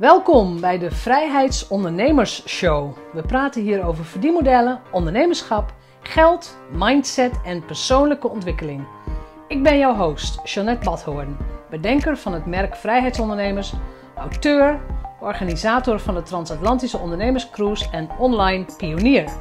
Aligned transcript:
Welkom 0.00 0.60
bij 0.60 0.78
de 0.78 0.90
Vrijheidsondernemers 0.90 2.48
Show. 2.48 2.96
We 3.12 3.22
praten 3.22 3.62
hier 3.62 3.84
over 3.84 4.04
verdienmodellen, 4.04 4.80
ondernemerschap, 4.92 5.74
geld, 6.00 6.58
mindset 6.72 7.32
en 7.44 7.64
persoonlijke 7.64 8.28
ontwikkeling. 8.28 8.86
Ik 9.48 9.62
ben 9.62 9.78
jouw 9.78 9.94
host, 9.94 10.40
Jeanette 10.44 10.84
Badhoorn, 10.84 11.36
bedenker 11.70 12.16
van 12.16 12.32
het 12.32 12.46
merk 12.46 12.76
Vrijheidsondernemers, 12.76 13.72
auteur, 14.16 14.80
organisator 15.20 16.00
van 16.00 16.14
de 16.14 16.22
Transatlantische 16.22 16.98
Ondernemerscruise 16.98 17.90
en 17.90 18.08
online 18.18 18.64
pionier. 18.76 19.32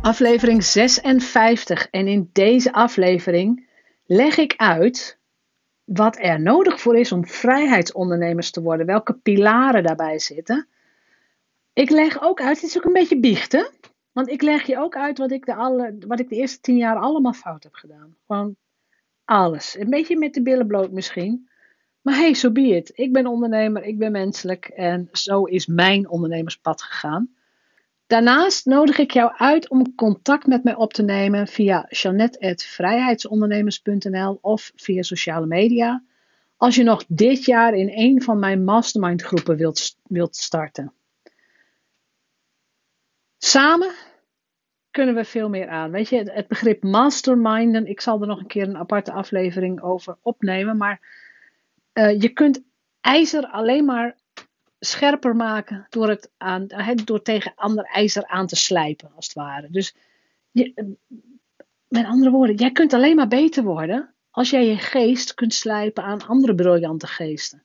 Aflevering 0.00 0.64
56 0.64 1.88
en 1.90 2.08
in 2.08 2.30
deze 2.32 2.72
aflevering 2.72 3.68
leg 4.04 4.36
ik 4.36 4.54
uit 4.56 5.18
wat 5.86 6.18
er 6.18 6.40
nodig 6.40 6.80
voor 6.80 6.96
is 6.96 7.12
om 7.12 7.26
vrijheidsondernemers 7.26 8.50
te 8.50 8.62
worden, 8.62 8.86
welke 8.86 9.14
pilaren 9.14 9.82
daarbij 9.82 10.18
zitten. 10.18 10.68
Ik 11.72 11.90
leg 11.90 12.22
ook 12.22 12.40
uit, 12.40 12.60
het 12.60 12.70
is 12.70 12.76
ook 12.76 12.84
een 12.84 12.92
beetje 12.92 13.20
biechten, 13.20 13.70
want 14.12 14.28
ik 14.28 14.42
leg 14.42 14.66
je 14.66 14.78
ook 14.78 14.96
uit 14.96 15.18
wat 15.18 15.30
ik 15.30 15.46
de, 15.46 15.54
alle, 15.54 15.96
wat 16.06 16.20
ik 16.20 16.28
de 16.28 16.36
eerste 16.36 16.60
tien 16.60 16.76
jaar 16.76 16.96
allemaal 16.96 17.32
fout 17.32 17.62
heb 17.62 17.74
gedaan. 17.74 18.16
Gewoon 18.26 18.56
alles. 19.24 19.76
Een 19.78 19.90
beetje 19.90 20.18
met 20.18 20.34
de 20.34 20.42
billen 20.42 20.66
bloot 20.66 20.90
misschien. 20.90 21.48
Maar 22.00 22.14
hey, 22.14 22.32
so 22.32 22.50
be 22.50 22.60
it. 22.60 22.90
Ik 22.94 23.12
ben 23.12 23.26
ondernemer, 23.26 23.82
ik 23.82 23.98
ben 23.98 24.12
menselijk 24.12 24.66
en 24.66 25.08
zo 25.12 25.44
is 25.44 25.66
mijn 25.66 26.08
ondernemerspad 26.08 26.82
gegaan. 26.82 27.35
Daarnaast 28.06 28.66
nodig 28.66 28.98
ik 28.98 29.10
jou 29.10 29.32
uit 29.36 29.68
om 29.68 29.94
contact 29.94 30.46
met 30.46 30.64
mij 30.64 30.74
op 30.74 30.92
te 30.92 31.02
nemen 31.02 31.46
via 31.46 31.86
janet.vrijheidsondernemers.nl 31.88 34.38
of 34.40 34.72
via 34.74 35.02
sociale 35.02 35.46
media. 35.46 36.02
Als 36.56 36.74
je 36.74 36.82
nog 36.82 37.04
dit 37.08 37.44
jaar 37.44 37.74
in 37.74 37.90
een 37.94 38.22
van 38.22 38.38
mijn 38.38 38.64
mastermind 38.64 39.22
groepen 39.22 39.56
wilt, 39.56 39.96
wilt 40.02 40.36
starten. 40.36 40.92
Samen 43.38 43.94
kunnen 44.90 45.14
we 45.14 45.24
veel 45.24 45.48
meer 45.48 45.68
aan. 45.68 45.90
Weet 45.90 46.08
je, 46.08 46.30
het 46.30 46.48
begrip 46.48 46.82
masterminden, 46.82 47.86
ik 47.86 48.00
zal 48.00 48.20
er 48.20 48.26
nog 48.26 48.38
een 48.38 48.46
keer 48.46 48.68
een 48.68 48.76
aparte 48.76 49.12
aflevering 49.12 49.82
over 49.82 50.16
opnemen. 50.22 50.76
Maar 50.76 51.00
uh, 51.94 52.20
je 52.20 52.28
kunt 52.28 52.62
ijzer 53.00 53.46
alleen 53.46 53.84
maar 53.84 54.16
scherper 54.86 55.36
maken 55.36 55.86
door, 55.90 56.08
het 56.08 56.30
aan, 56.36 56.66
door 57.04 57.22
tegen 57.22 57.52
ander 57.54 57.84
ijzer 57.84 58.26
aan 58.26 58.46
te 58.46 58.56
slijpen, 58.56 59.10
als 59.14 59.26
het 59.26 59.34
ware. 59.34 59.68
Dus 59.70 59.94
met 61.88 62.04
andere 62.04 62.30
woorden, 62.30 62.56
jij 62.56 62.72
kunt 62.72 62.92
alleen 62.92 63.16
maar 63.16 63.28
beter 63.28 63.62
worden 63.62 64.14
als 64.30 64.50
jij 64.50 64.66
je 64.66 64.76
geest 64.76 65.34
kunt 65.34 65.54
slijpen 65.54 66.02
aan 66.02 66.26
andere 66.26 66.54
briljante 66.54 67.06
geesten. 67.06 67.62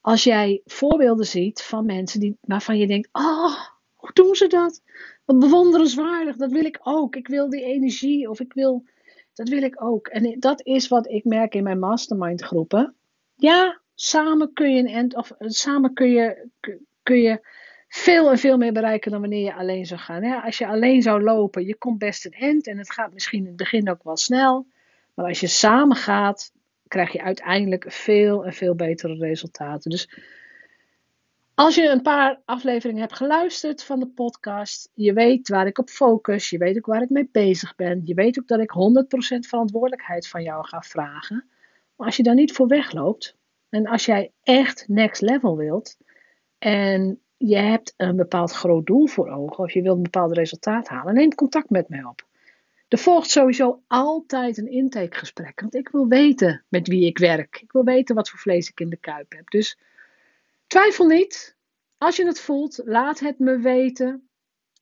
Als 0.00 0.24
jij 0.24 0.60
voorbeelden 0.64 1.26
ziet 1.26 1.62
van 1.62 1.86
mensen 1.86 2.20
die, 2.20 2.36
waarvan 2.40 2.78
je 2.78 2.86
denkt: 2.86 3.08
Oh, 3.12 3.54
hoe 3.94 4.10
doen 4.12 4.34
ze 4.34 4.46
dat? 4.46 4.82
Wat 5.24 5.38
bewonderenswaardig, 5.38 6.36
dat 6.36 6.50
wil 6.50 6.64
ik 6.64 6.80
ook. 6.82 7.16
Ik 7.16 7.28
wil 7.28 7.50
die 7.50 7.64
energie 7.64 8.30
of 8.30 8.40
ik 8.40 8.52
wil, 8.52 8.84
dat 9.34 9.48
wil 9.48 9.62
ik 9.62 9.82
ook. 9.82 10.06
En 10.06 10.40
dat 10.40 10.66
is 10.66 10.88
wat 10.88 11.08
ik 11.08 11.24
merk 11.24 11.54
in 11.54 11.62
mijn 11.62 11.78
mastermind 11.78 12.42
groepen. 12.42 12.94
Ja, 13.34 13.80
samen 14.04 14.52
kun 14.52 14.74
je 14.74 14.78
een 14.78 14.94
end, 14.94 15.16
of 15.16 15.32
samen 15.38 15.94
kun 15.94 16.10
je, 16.10 16.48
kun 17.02 17.20
je 17.20 17.40
veel 17.88 18.30
en 18.30 18.38
veel 18.38 18.56
meer 18.56 18.72
bereiken 18.72 19.10
dan 19.10 19.20
wanneer 19.20 19.44
je 19.44 19.54
alleen 19.54 19.86
zou 19.86 20.00
gaan. 20.00 20.42
Als 20.42 20.58
je 20.58 20.66
alleen 20.66 21.02
zou 21.02 21.22
lopen, 21.22 21.66
je 21.66 21.76
komt 21.76 21.98
best 21.98 22.24
een 22.24 22.32
end 22.32 22.66
en 22.66 22.78
het 22.78 22.92
gaat 22.92 23.12
misschien 23.12 23.40
in 23.40 23.46
het 23.46 23.56
begin 23.56 23.90
ook 23.90 24.02
wel 24.02 24.16
snel. 24.16 24.66
Maar 25.14 25.26
als 25.26 25.40
je 25.40 25.46
samen 25.46 25.96
gaat, 25.96 26.52
krijg 26.88 27.12
je 27.12 27.22
uiteindelijk 27.22 27.84
veel 27.92 28.44
en 28.44 28.52
veel 28.52 28.74
betere 28.74 29.14
resultaten. 29.14 29.90
Dus 29.90 30.10
als 31.54 31.74
je 31.74 31.88
een 31.88 32.02
paar 32.02 32.40
afleveringen 32.44 33.00
hebt 33.02 33.16
geluisterd 33.16 33.84
van 33.84 34.00
de 34.00 34.08
podcast, 34.08 34.90
je 34.94 35.12
weet 35.12 35.48
waar 35.48 35.66
ik 35.66 35.78
op 35.78 35.88
focus, 35.88 36.50
je 36.50 36.58
weet 36.58 36.76
ook 36.76 36.86
waar 36.86 37.02
ik 37.02 37.10
mee 37.10 37.28
bezig 37.32 37.74
ben, 37.74 38.00
je 38.04 38.14
weet 38.14 38.38
ook 38.38 38.48
dat 38.48 38.60
ik 38.60 38.70
100% 38.70 39.48
verantwoordelijkheid 39.48 40.28
van 40.28 40.42
jou 40.42 40.66
ga 40.66 40.80
vragen. 40.80 41.44
Maar 41.96 42.06
als 42.06 42.16
je 42.16 42.22
daar 42.22 42.34
niet 42.34 42.52
voor 42.52 42.66
wegloopt, 42.66 43.40
en 43.72 43.86
als 43.86 44.04
jij 44.04 44.32
echt 44.42 44.88
next 44.88 45.20
level 45.20 45.56
wilt 45.56 45.96
en 46.58 47.20
je 47.36 47.56
hebt 47.56 47.94
een 47.96 48.16
bepaald 48.16 48.52
groot 48.52 48.86
doel 48.86 49.06
voor 49.06 49.28
ogen 49.28 49.64
of 49.64 49.72
je 49.72 49.82
wilt 49.82 49.96
een 49.96 50.02
bepaald 50.02 50.32
resultaat 50.32 50.88
halen, 50.88 51.14
neem 51.14 51.34
contact 51.34 51.70
met 51.70 51.88
mij 51.88 52.04
op. 52.04 52.26
Er 52.88 52.98
volgt 52.98 53.30
sowieso 53.30 53.82
altijd 53.86 54.58
een 54.58 54.70
intakegesprek, 54.70 55.60
want 55.60 55.74
ik 55.74 55.88
wil 55.88 56.08
weten 56.08 56.64
met 56.68 56.88
wie 56.88 57.06
ik 57.06 57.18
werk. 57.18 57.60
Ik 57.60 57.72
wil 57.72 57.84
weten 57.84 58.14
wat 58.14 58.30
voor 58.30 58.38
vlees 58.38 58.68
ik 58.68 58.80
in 58.80 58.88
de 58.88 58.96
kuip 58.96 59.32
heb. 59.32 59.50
Dus 59.50 59.78
twijfel 60.66 61.06
niet. 61.06 61.56
Als 61.98 62.16
je 62.16 62.26
het 62.26 62.40
voelt, 62.40 62.80
laat 62.84 63.20
het 63.20 63.38
me 63.38 63.58
weten. 63.58 64.28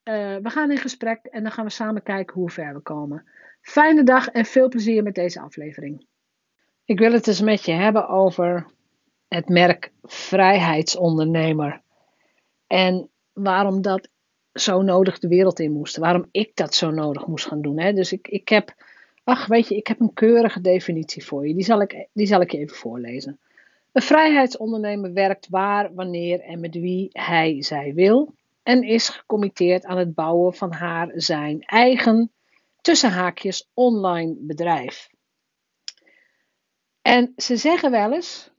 Uh, 0.05 0.37
we 0.37 0.51
gaan 0.51 0.71
in 0.71 0.79
gesprek 0.79 1.25
en 1.25 1.43
dan 1.43 1.53
gaan 1.53 1.65
we 1.65 1.71
samen 1.71 2.03
kijken 2.03 2.35
hoe 2.35 2.51
ver 2.51 2.75
we 2.75 2.81
komen. 2.81 3.29
Fijne 3.61 4.03
dag 4.03 4.29
en 4.29 4.45
veel 4.45 4.69
plezier 4.69 5.03
met 5.03 5.15
deze 5.15 5.41
aflevering. 5.41 6.07
Ik 6.85 6.99
wil 6.99 7.13
het 7.13 7.27
eens 7.27 7.41
met 7.41 7.65
je 7.65 7.73
hebben 7.73 8.09
over 8.09 8.67
het 9.31 9.49
merk 9.49 9.93
vrijheidsondernemer. 10.03 11.81
En 12.67 13.11
waarom 13.33 13.83
dat 13.83 14.09
zo 14.53 14.83
nodig 14.83 15.19
de 15.19 15.29
wereld 15.29 15.61
in 15.61 15.73
moest. 15.73 15.97
Waarom 15.97 16.29
ik 16.31 16.57
dat 16.57 16.75
zo 16.75 16.91
nodig 16.91 17.27
moest 17.27 17.47
gaan 17.47 17.63
doen. 17.63 17.79
Hè? 17.79 17.93
Dus 17.93 18.13
ik, 18.13 18.29
ik 18.29 18.49
heb, 18.49 18.75
ach 19.25 19.47
weet 19.47 19.69
je, 19.69 19.77
ik 19.77 19.87
heb 19.87 20.01
een 20.01 20.13
keurige 20.13 20.61
definitie 20.61 21.25
voor 21.25 21.49
je. 21.49 21.55
Die 21.55 21.65
zal 21.65 21.81
ik, 21.81 22.07
die 22.13 22.27
zal 22.27 22.41
ik 22.41 22.51
je 22.51 22.59
even 22.59 22.77
voorlezen. 22.77 23.41
Een 23.93 24.03
vrijheidsondernemer 24.03 25.13
werkt 25.13 25.49
waar, 25.49 25.95
wanneer 25.95 26.41
en 26.41 26.61
met 26.61 26.75
wie 26.75 27.09
hij 27.13 27.63
zij 27.63 27.95
wil. 27.95 28.35
En 28.63 28.83
is 28.83 29.09
gecommitteerd 29.09 29.85
aan 29.85 29.99
het 29.99 30.15
bouwen 30.15 30.55
van 30.55 30.73
haar 30.73 31.11
zijn 31.15 31.63
eigen, 31.63 32.33
tussen 32.81 33.11
haakjes, 33.11 33.71
online 33.75 34.37
bedrijf. 34.39 35.09
En 37.03 37.33
ze 37.37 37.57
zeggen 37.57 37.91
wel 37.91 38.13
eens, 38.13 38.51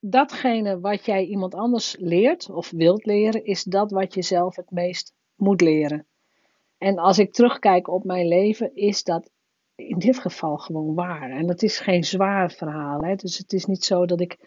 datgene 0.00 0.80
wat 0.80 1.04
jij 1.04 1.24
iemand 1.24 1.54
anders 1.54 1.96
leert 1.98 2.50
of 2.50 2.70
wilt 2.70 3.06
leren, 3.06 3.44
is 3.44 3.62
dat 3.62 3.90
wat 3.90 4.14
je 4.14 4.22
zelf 4.22 4.56
het 4.56 4.70
meest 4.70 5.14
moet 5.34 5.60
leren. 5.60 6.06
En 6.78 6.98
als 6.98 7.18
ik 7.18 7.32
terugkijk 7.32 7.88
op 7.88 8.04
mijn 8.04 8.28
leven, 8.28 8.74
is 8.74 9.04
dat 9.04 9.30
in 9.74 9.98
dit 9.98 10.18
geval 10.18 10.56
gewoon 10.56 10.94
waar. 10.94 11.30
En 11.30 11.48
het 11.48 11.62
is 11.62 11.78
geen 11.78 12.04
zwaar 12.04 12.52
verhaal. 12.52 13.00
Hè? 13.00 13.14
Dus 13.14 13.38
het 13.38 13.52
is 13.52 13.64
niet 13.64 13.84
zo 13.84 14.06
dat 14.06 14.20
ik, 14.20 14.38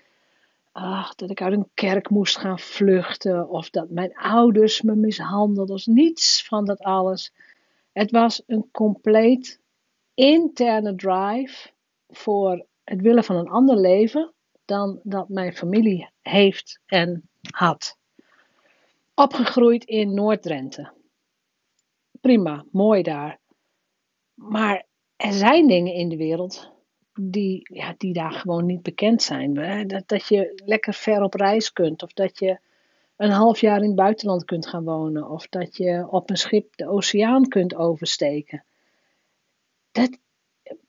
ach, 0.72 1.16
dat 1.16 1.30
ik 1.30 1.42
uit 1.42 1.54
een 1.54 1.70
kerk 1.74 2.10
moest 2.10 2.38
gaan 2.38 2.60
vluchten 2.60 3.50
of 3.50 3.70
dat 3.70 3.90
mijn 3.90 4.16
ouders 4.16 4.82
me 4.82 4.96
mishandelden. 4.96 5.76
Dus 5.76 5.86
niets 5.86 6.46
van 6.48 6.66
dat 6.66 6.80
alles. 6.80 7.34
Het 7.92 8.12
was 8.12 8.44
een 8.46 8.70
compleet 8.72 9.60
interne 10.14 10.96
drive 10.96 11.70
voor 12.10 12.66
het 12.84 13.02
willen 13.02 13.24
van 13.24 13.36
een 13.36 13.50
ander 13.50 13.78
leven 13.78 14.34
dan 14.74 15.00
dat 15.04 15.30
mijn 15.30 15.54
familie 15.54 16.10
heeft 16.22 16.80
en 16.86 17.30
had. 17.50 17.98
Opgegroeid 19.16 19.84
in 19.84 20.14
Noord-Drenthe. 20.14 20.92
Prima, 22.22 22.66
mooi 22.72 23.02
daar. 23.02 23.40
Maar 24.34 24.86
er 25.16 25.34
zijn 25.34 25.68
dingen 25.68 25.94
in 25.94 26.10
de 26.10 26.18
wereld 26.18 26.72
die, 27.14 27.60
ja, 27.74 27.94
die 27.98 28.14
daar 28.14 28.32
gewoon 28.32 28.66
niet 28.66 28.82
bekend 28.82 29.22
zijn. 29.22 29.54
Dat, 29.88 30.08
dat 30.08 30.28
je 30.28 30.62
lekker 30.66 30.94
ver 30.94 31.22
op 31.22 31.34
reis 31.34 31.72
kunt, 31.72 32.04
of 32.04 32.14
dat 32.14 32.40
je 32.40 32.60
een 33.16 33.32
half 33.32 33.60
jaar 33.60 33.78
in 33.82 33.88
het 33.88 33.96
buitenland 33.96 34.46
kunt 34.46 34.68
gaan 34.68 34.84
wonen, 34.84 35.30
of 35.30 35.48
dat 35.48 35.78
je 35.78 36.08
op 36.10 36.30
een 36.30 36.38
schip 36.38 36.76
de 36.76 36.88
oceaan 36.88 37.48
kunt 37.48 37.76
oversteken. 37.76 38.64
Dat, 39.92 40.18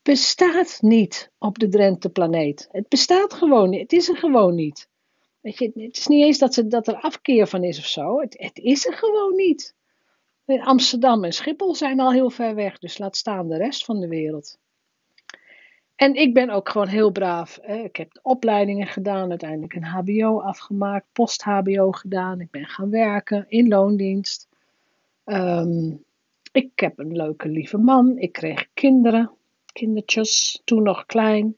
bestaat 0.02 0.78
niet 0.80 1.30
op 1.38 1.58
de 1.58 1.68
Drenthe-planeet. 1.68 2.68
Het 2.70 2.88
bestaat 2.88 3.34
gewoon 3.34 3.70
niet. 3.70 3.80
Het 3.80 3.92
is 3.92 4.08
er 4.08 4.16
gewoon 4.16 4.54
niet. 4.54 4.88
Weet 5.40 5.58
je, 5.58 5.70
het 5.74 5.96
is 5.96 6.06
niet 6.06 6.24
eens 6.24 6.38
dat, 6.38 6.54
ze, 6.54 6.66
dat 6.66 6.88
er 6.88 6.94
afkeer 6.94 7.46
van 7.46 7.64
is 7.64 7.78
of 7.78 7.86
zo. 7.86 8.20
Het, 8.20 8.34
het 8.38 8.58
is 8.58 8.86
er 8.86 8.92
gewoon 8.92 9.34
niet. 9.36 9.74
Amsterdam 10.46 11.24
en 11.24 11.32
Schiphol 11.32 11.74
zijn 11.74 12.00
al 12.00 12.12
heel 12.12 12.30
ver 12.30 12.54
weg, 12.54 12.78
dus 12.78 12.98
laat 12.98 13.16
staan 13.16 13.48
de 13.48 13.56
rest 13.56 13.84
van 13.84 14.00
de 14.00 14.08
wereld. 14.08 14.58
En 15.96 16.14
ik 16.14 16.34
ben 16.34 16.50
ook 16.50 16.68
gewoon 16.68 16.88
heel 16.88 17.10
braaf. 17.10 17.58
Ik 17.58 17.96
heb 17.96 18.18
opleidingen 18.22 18.86
gedaan, 18.86 19.30
uiteindelijk 19.30 19.74
een 19.74 19.84
HBO 19.84 20.40
afgemaakt, 20.40 21.06
post-HBO 21.12 21.90
gedaan. 21.90 22.40
Ik 22.40 22.50
ben 22.50 22.66
gaan 22.66 22.90
werken 22.90 23.44
in 23.48 23.68
loondienst. 23.68 24.48
Ehm, 25.24 25.92
ik 26.52 26.70
heb 26.74 26.98
een 26.98 27.16
leuke, 27.16 27.48
lieve 27.48 27.78
man. 27.78 28.18
Ik 28.18 28.32
kreeg 28.32 28.68
kinderen 28.74 29.30
kindertjes, 29.74 30.60
toen 30.64 30.82
nog 30.82 31.06
klein. 31.06 31.56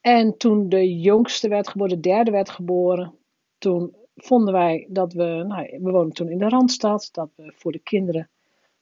En 0.00 0.36
toen 0.36 0.68
de 0.68 0.98
jongste 0.98 1.48
werd 1.48 1.68
geboren, 1.68 1.94
de 1.94 2.08
derde 2.08 2.30
werd 2.30 2.50
geboren, 2.50 3.14
toen 3.58 3.96
vonden 4.16 4.52
wij 4.52 4.86
dat 4.90 5.12
we, 5.12 5.44
nou, 5.46 5.78
we 5.82 5.90
woonden 5.90 6.14
toen 6.14 6.30
in 6.30 6.38
de 6.38 6.48
Randstad, 6.48 7.08
dat 7.12 7.30
we 7.36 7.52
voor 7.56 7.72
de 7.72 7.78
kinderen 7.78 8.30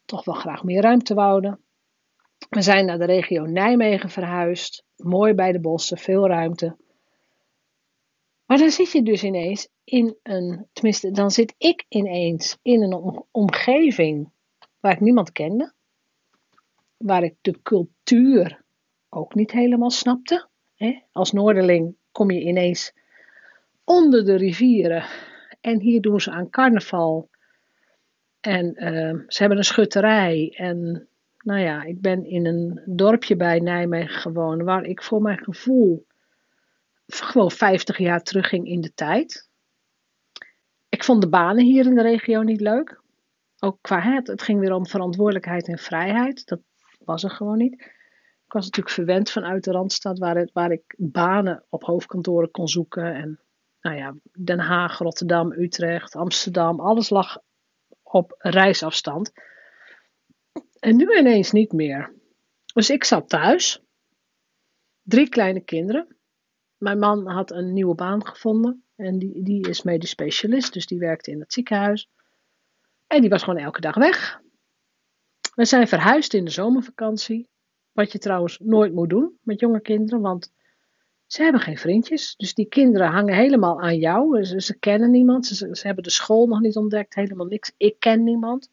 toch 0.04 0.24
wel 0.24 0.34
graag 0.34 0.64
meer 0.64 0.82
ruimte 0.82 1.14
wouden. 1.14 1.60
We 2.48 2.62
zijn 2.62 2.86
naar 2.86 2.98
de 2.98 3.04
regio 3.04 3.44
Nijmegen 3.44 4.10
verhuisd, 4.10 4.84
mooi 4.96 5.34
bij 5.34 5.52
de 5.52 5.60
bossen, 5.60 5.98
veel 5.98 6.26
ruimte. 6.26 6.76
Maar 8.46 8.58
dan 8.58 8.70
zit 8.70 8.92
je 8.92 9.02
dus 9.02 9.24
ineens 9.24 9.68
in 9.84 10.16
een, 10.22 10.66
tenminste, 10.72 11.10
dan 11.10 11.30
zit 11.30 11.54
ik 11.58 11.84
ineens 11.88 12.58
in 12.62 12.82
een 12.82 13.24
omgeving 13.30 14.32
waar 14.80 14.92
ik 14.92 15.00
niemand 15.00 15.32
kende, 15.32 15.72
waar 17.04 17.22
ik 17.22 17.34
de 17.40 17.62
cultuur 17.62 18.62
ook 19.08 19.34
niet 19.34 19.50
helemaal 19.50 19.90
snapte. 19.90 20.48
Als 21.12 21.32
Noorderling 21.32 21.96
kom 22.12 22.30
je 22.30 22.40
ineens 22.40 22.92
onder 23.84 24.24
de 24.24 24.34
rivieren 24.34 25.04
en 25.60 25.80
hier 25.80 26.00
doen 26.00 26.20
ze 26.20 26.30
aan 26.30 26.50
carnaval. 26.50 27.28
En 28.40 28.66
uh, 28.66 29.22
ze 29.26 29.38
hebben 29.38 29.58
een 29.58 29.64
schutterij. 29.64 30.54
En 30.56 31.08
nou 31.38 31.60
ja, 31.60 31.82
ik 31.82 32.00
ben 32.00 32.24
in 32.24 32.46
een 32.46 32.82
dorpje 32.86 33.36
bij 33.36 33.58
Nijmegen 33.58 34.20
gewoond, 34.20 34.62
waar 34.62 34.84
ik 34.84 35.02
voor 35.02 35.22
mijn 35.22 35.38
gevoel 35.38 36.06
gewoon 37.06 37.50
50 37.50 37.98
jaar 37.98 38.22
terugging 38.22 38.66
in 38.66 38.80
de 38.80 38.94
tijd. 38.94 39.48
Ik 40.88 41.04
vond 41.04 41.22
de 41.22 41.28
banen 41.28 41.64
hier 41.64 41.86
in 41.86 41.94
de 41.94 42.02
regio 42.02 42.42
niet 42.42 42.60
leuk. 42.60 43.00
Ook 43.58 43.78
qua 43.80 44.00
het, 44.00 44.26
het 44.26 44.42
ging 44.42 44.60
weer 44.60 44.72
om 44.72 44.86
verantwoordelijkheid 44.86 45.68
en 45.68 45.78
vrijheid. 45.78 46.46
Dat 46.46 46.60
was 47.04 47.24
er 47.24 47.30
gewoon 47.30 47.58
niet. 47.58 47.72
Ik 48.46 48.52
was 48.52 48.64
natuurlijk 48.64 48.94
verwend 48.94 49.30
vanuit 49.30 49.64
de 49.64 49.70
Randstad, 49.70 50.18
waar, 50.18 50.36
het, 50.36 50.52
waar 50.52 50.70
ik 50.70 50.94
banen 50.96 51.64
op 51.68 51.82
hoofdkantoren 51.82 52.50
kon 52.50 52.68
zoeken. 52.68 53.14
En 53.14 53.40
nou 53.80 53.96
ja, 53.96 54.14
Den 54.38 54.58
Haag, 54.58 54.98
Rotterdam, 54.98 55.52
Utrecht, 55.52 56.16
Amsterdam, 56.16 56.80
alles 56.80 57.10
lag 57.10 57.38
op 58.02 58.34
reisafstand. 58.38 59.32
En 60.78 60.96
nu 60.96 61.18
ineens 61.18 61.52
niet 61.52 61.72
meer. 61.72 62.12
Dus 62.74 62.90
ik 62.90 63.04
zat 63.04 63.28
thuis, 63.28 63.82
drie 65.02 65.28
kleine 65.28 65.60
kinderen. 65.60 66.16
Mijn 66.76 66.98
man 66.98 67.26
had 67.26 67.50
een 67.50 67.72
nieuwe 67.72 67.94
baan 67.94 68.26
gevonden 68.26 68.84
en 68.96 69.18
die, 69.18 69.42
die 69.42 69.68
is 69.68 69.82
medisch 69.82 70.10
specialist, 70.10 70.72
dus 70.72 70.86
die 70.86 70.98
werkte 70.98 71.30
in 71.30 71.40
het 71.40 71.52
ziekenhuis. 71.52 72.08
En 73.06 73.20
die 73.20 73.30
was 73.30 73.42
gewoon 73.42 73.62
elke 73.62 73.80
dag 73.80 73.94
weg. 73.94 74.40
We 75.54 75.64
zijn 75.64 75.88
verhuisd 75.88 76.34
in 76.34 76.44
de 76.44 76.50
zomervakantie, 76.50 77.48
wat 77.92 78.12
je 78.12 78.18
trouwens 78.18 78.58
nooit 78.58 78.92
moet 78.92 79.10
doen 79.10 79.38
met 79.42 79.60
jonge 79.60 79.80
kinderen, 79.80 80.20
want 80.20 80.52
ze 81.26 81.42
hebben 81.42 81.60
geen 81.60 81.78
vriendjes. 81.78 82.34
Dus 82.36 82.54
die 82.54 82.66
kinderen 82.66 83.08
hangen 83.08 83.34
helemaal 83.34 83.80
aan 83.80 83.98
jou. 83.98 84.44
Ze, 84.44 84.78
kennen 84.78 85.10
niemand. 85.10 85.46
Ze, 85.46 85.68
ze, 85.72 85.86
hebben 85.86 86.04
de 86.04 86.10
school 86.10 86.46
nog 86.46 86.60
niet 86.60 86.76
ontdekt. 86.76 87.14
Helemaal 87.14 87.46
niks. 87.46 87.72
Ik 87.76 87.96
ken 87.98 88.24
niemand. 88.24 88.68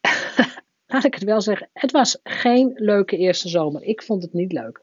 Laat 0.86 1.04
ik 1.04 1.14
het 1.14 1.24
wel 1.24 1.40
zeggen. 1.40 1.68
Het 1.72 1.90
was 1.90 2.18
geen 2.22 2.72
leuke 2.74 3.16
eerste 3.16 3.48
zomer. 3.48 3.82
Ik 3.82 4.02
vond 4.02 4.22
het 4.22 4.32
niet 4.32 4.52
leuk. 4.52 4.80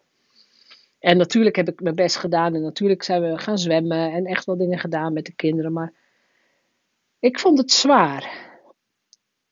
En 0.99 1.17
natuurlijk 1.17 1.55
heb 1.55 1.67
ik 1.67 1.81
mijn 1.81 1.95
best 1.95 2.15
gedaan. 2.15 2.55
En 2.55 2.61
natuurlijk 2.61 3.03
zijn 3.03 3.21
we 3.21 3.37
gaan 3.37 3.57
zwemmen. 3.57 4.11
En 4.11 4.25
echt 4.25 4.45
wel 4.45 4.57
dingen 4.57 4.79
gedaan 4.79 5.13
met 5.13 5.25
de 5.25 5.33
kinderen. 5.33 5.73
Maar 5.73 5.93
ik 7.19 7.39
vond 7.39 7.57
het 7.57 7.71
zwaar. 7.71 8.49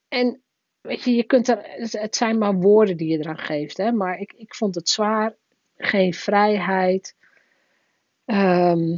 En 0.08 0.43
weet 0.84 1.04
je, 1.04 1.16
je 1.16 1.24
kunt 1.24 1.48
er, 1.48 1.60
het 1.92 2.16
zijn 2.16 2.38
maar 2.38 2.54
woorden 2.56 2.98
die 2.98 3.10
je 3.10 3.18
eraan 3.18 3.38
geeft. 3.38 3.78
Hè? 3.78 3.92
Maar 3.92 4.20
ik, 4.20 4.34
ik 4.34 4.56
vond 4.56 4.76
het 4.76 4.90
zwaar 4.90 5.36
geen 5.78 6.14
vrijheid. 6.14 7.16
Ehm, 8.26 8.98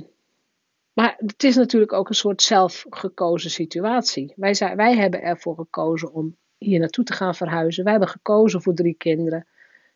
maar 0.93 1.15
het 1.17 1.43
is 1.43 1.55
natuurlijk 1.55 1.93
ook 1.93 2.09
een 2.09 2.15
soort 2.15 2.41
zelfgekozen 2.41 3.49
situatie. 3.49 4.33
Wij, 4.35 4.53
zijn, 4.53 4.75
wij 4.75 4.95
hebben 4.95 5.21
ervoor 5.21 5.55
gekozen 5.55 6.13
om 6.13 6.37
hier 6.57 6.79
naartoe 6.79 7.03
te 7.03 7.13
gaan 7.13 7.35
verhuizen. 7.35 7.83
Wij 7.83 7.91
hebben 7.91 8.09
gekozen 8.09 8.61
voor 8.61 8.73
drie 8.73 8.95
kinderen. 8.95 9.47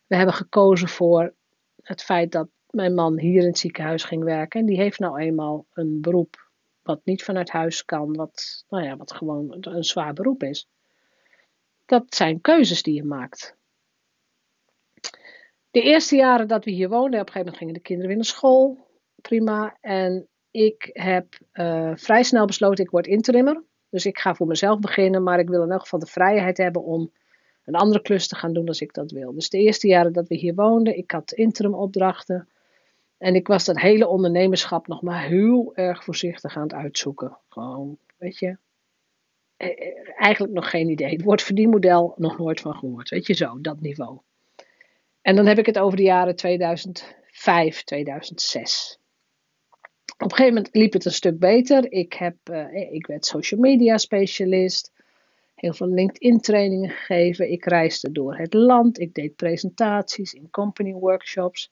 We 0.08 0.16
hebben 0.16 0.36
gekozen 0.36 0.88
voor 0.88 1.34
het 1.82 2.04
feit 2.04 2.32
dat 2.32 2.48
mijn 2.70 2.94
man 2.94 3.20
hier 3.20 3.42
in 3.42 3.48
het 3.48 3.58
ziekenhuis 3.58 4.04
ging 4.04 4.24
werken. 4.24 4.60
En 4.60 4.66
die 4.66 4.78
heeft 4.78 5.00
nou 5.00 5.20
eenmaal 5.20 5.66
een 5.74 6.02
beroep 6.02 6.50
wat 6.82 7.02
niet 7.04 7.24
vanuit 7.24 7.50
huis 7.50 7.86
kan, 7.86 8.16
wat, 8.16 8.66
nou 8.70 8.84
ja, 8.84 8.98
wat 8.98 9.14
gewoon 9.14 9.58
een 9.60 9.84
zwaar 9.84 10.14
beroep 10.14 10.44
is. 10.44 10.68
Dat 11.90 12.16
zijn 12.16 12.42
keuzes 12.42 12.84
die 12.84 12.94
je 12.94 13.04
maakt. 13.04 13.56
De 15.72 15.82
eerste 15.82 16.16
jaren 16.16 16.48
dat 16.48 16.66
we 16.66 16.72
hier 16.72 16.90
woonden, 16.90 17.20
op 17.20 17.28
een 17.28 17.34
gegeven 17.34 17.40
moment 17.40 17.58
gingen 17.58 17.74
de 17.74 17.80
kinderen 17.80 18.08
weer 18.08 18.18
naar 18.18 18.26
school. 18.26 18.88
Prima. 19.16 19.78
En 19.82 20.28
ik 20.52 20.90
heb 20.94 21.38
uh, 21.54 21.92
vrij 21.96 22.24
snel 22.24 22.46
besloten, 22.46 22.84
ik 22.84 22.90
word 22.90 23.08
interimmer. 23.08 23.64
Dus 23.90 24.06
ik 24.06 24.20
ga 24.20 24.36
voor 24.36 24.48
mezelf 24.48 24.80
beginnen, 24.80 25.24
maar 25.24 25.40
ik 25.40 25.50
wil 25.50 25.64
in 25.64 25.72
elk 25.72 25.82
geval 25.82 26.00
de 26.00 26.06
vrijheid 26.06 26.58
hebben 26.58 26.84
om 26.84 27.12
een 27.66 27.76
andere 27.76 28.02
klus 28.02 28.28
te 28.28 28.36
gaan 28.36 28.54
doen 28.54 28.68
als 28.68 28.82
ik 28.82 28.94
dat 28.94 29.12
wil. 29.12 29.34
Dus 29.34 29.50
de 29.50 29.58
eerste 29.58 29.88
jaren 29.88 30.14
dat 30.14 30.28
we 30.28 30.36
hier 30.36 30.56
woonden, 30.56 30.98
ik 30.98 31.12
had 31.12 31.32
interim 31.32 31.74
opdrachten. 31.74 32.50
En 33.18 33.36
ik 33.36 33.48
was 33.48 33.66
dat 33.66 33.80
hele 33.80 34.08
ondernemerschap 34.08 34.88
nog 34.88 35.02
maar 35.02 35.24
heel 35.24 35.76
erg 35.76 36.04
voorzichtig 36.04 36.56
aan 36.56 36.64
het 36.64 36.74
uitzoeken. 36.74 37.38
Gewoon, 37.50 37.98
weet 38.18 38.40
je, 38.40 38.48
eh, 38.48 38.52
eh, 38.52 38.58
eigenlijk 40.18 40.54
nog 40.54 40.70
geen 40.70 40.90
idee. 40.90 41.12
Het 41.12 41.24
woordverdienmodel 41.24 42.14
nog 42.18 42.38
nooit 42.38 42.62
van 42.62 42.76
gehoord. 42.76 43.10
Weet 43.10 43.28
je 43.28 43.34
zo, 43.34 43.62
dat 43.62 43.82
niveau. 43.82 44.20
En 45.22 45.36
dan 45.36 45.46
heb 45.46 45.58
ik 45.58 45.66
het 45.66 45.80
over 45.80 45.98
de 45.98 46.04
jaren 46.04 46.36
2005, 46.36 47.84
2006. 47.84 49.00
Op 50.18 50.22
een 50.22 50.38
gegeven 50.38 50.54
moment 50.54 50.76
liep 50.76 50.94
het 50.94 51.06
een 51.06 51.12
stuk 51.12 51.40
beter. 51.40 51.92
Ik, 51.92 52.14
heb, 52.14 52.36
uh, 52.52 52.92
ik 52.92 53.08
werd 53.08 53.26
social 53.26 53.60
media 53.60 53.98
specialist. 53.98 54.92
Heel 55.56 55.74
veel 55.74 55.88
LinkedIn 55.88 56.40
trainingen 56.40 56.90
gegeven. 56.90 57.52
Ik 57.52 57.66
reisde 57.66 58.12
door 58.12 58.38
het 58.38 58.54
land. 58.54 59.00
Ik 59.00 59.14
deed 59.14 59.36
presentaties 59.36 60.34
in 60.34 60.50
company 60.50 60.94
workshops. 60.94 61.72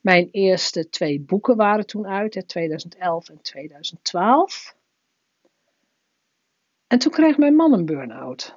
Mijn 0.00 0.28
eerste 0.30 0.88
twee 0.88 1.20
boeken 1.20 1.56
waren 1.56 1.86
toen 1.86 2.06
uit, 2.06 2.42
2011 2.46 3.28
en 3.28 3.42
2012. 3.42 4.76
En 6.92 6.98
toen 6.98 7.12
kreeg 7.12 7.38
mijn 7.38 7.54
man 7.54 7.72
een 7.72 7.84
burn-out. 7.84 8.56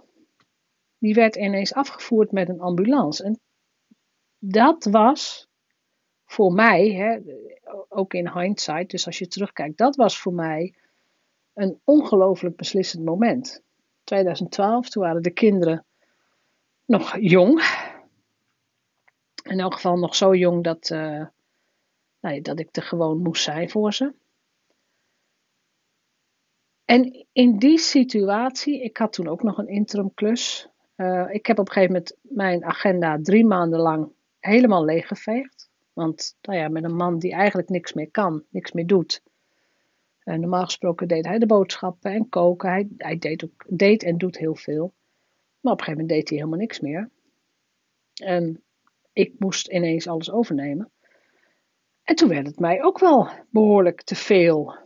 Die 0.97 1.13
werd 1.13 1.35
ineens 1.35 1.73
afgevoerd 1.73 2.31
met 2.31 2.49
een 2.49 2.59
ambulance. 2.59 3.23
En 3.23 3.39
dat 4.39 4.83
was 4.83 5.47
voor 6.25 6.53
mij, 6.53 6.91
hè, 6.91 7.19
ook 7.89 8.13
in 8.13 8.29
hindsight, 8.29 8.89
dus 8.89 9.05
als 9.05 9.17
je 9.17 9.27
terugkijkt, 9.27 9.77
dat 9.77 9.95
was 9.95 10.19
voor 10.19 10.33
mij 10.33 10.75
een 11.53 11.79
ongelooflijk 11.83 12.55
beslissend 12.55 13.05
moment. 13.05 13.63
2012, 14.03 14.89
toen 14.89 15.03
waren 15.03 15.21
de 15.23 15.33
kinderen 15.33 15.85
nog 16.85 17.17
jong. 17.19 17.63
In 19.43 19.59
elk 19.59 19.73
geval 19.73 19.97
nog 19.97 20.15
zo 20.15 20.35
jong 20.35 20.63
dat, 20.63 20.89
uh, 20.89 21.25
nou, 22.19 22.41
dat 22.41 22.59
ik 22.59 22.75
er 22.75 22.83
gewoon 22.83 23.21
moest 23.21 23.43
zijn 23.43 23.69
voor 23.69 23.93
ze. 23.93 24.13
En 26.85 27.25
in 27.31 27.57
die 27.57 27.77
situatie, 27.77 28.83
ik 28.83 28.97
had 28.97 29.13
toen 29.13 29.27
ook 29.27 29.43
nog 29.43 29.57
een 29.57 29.67
interim 29.67 30.13
klus. 30.13 30.69
Uh, 30.97 31.25
ik 31.29 31.45
heb 31.45 31.59
op 31.59 31.67
een 31.67 31.73
gegeven 31.73 31.93
moment 31.93 32.15
mijn 32.21 32.65
agenda 32.65 33.19
drie 33.21 33.45
maanden 33.45 33.79
lang 33.79 34.11
helemaal 34.39 34.85
leeggeveegd. 34.85 35.69
Want 35.93 36.37
nou 36.41 36.59
ja, 36.59 36.67
met 36.67 36.83
een 36.83 36.95
man 36.95 37.19
die 37.19 37.33
eigenlijk 37.33 37.69
niks 37.69 37.93
meer 37.93 38.11
kan, 38.11 38.43
niks 38.49 38.71
meer 38.71 38.87
doet. 38.87 39.21
En 40.23 40.39
normaal 40.39 40.63
gesproken 40.63 41.07
deed 41.07 41.25
hij 41.25 41.39
de 41.39 41.45
boodschappen 41.45 42.11
en 42.11 42.29
koken. 42.29 42.69
Hij, 42.69 42.87
hij 42.97 43.17
deed, 43.17 43.43
ook, 43.43 43.65
deed 43.67 44.03
en 44.03 44.17
doet 44.17 44.37
heel 44.37 44.55
veel. 44.55 44.93
Maar 45.59 45.73
op 45.73 45.79
een 45.79 45.85
gegeven 45.85 46.05
moment 46.05 46.09
deed 46.09 46.29
hij 46.29 46.37
helemaal 46.37 46.59
niks 46.59 46.79
meer. 46.79 47.09
En 48.23 48.63
ik 49.13 49.33
moest 49.37 49.67
ineens 49.67 50.07
alles 50.07 50.31
overnemen. 50.31 50.91
En 52.03 52.15
toen 52.15 52.29
werd 52.29 52.47
het 52.47 52.59
mij 52.59 52.83
ook 52.83 52.99
wel 52.99 53.29
behoorlijk 53.49 54.01
te 54.01 54.15
veel. 54.15 54.84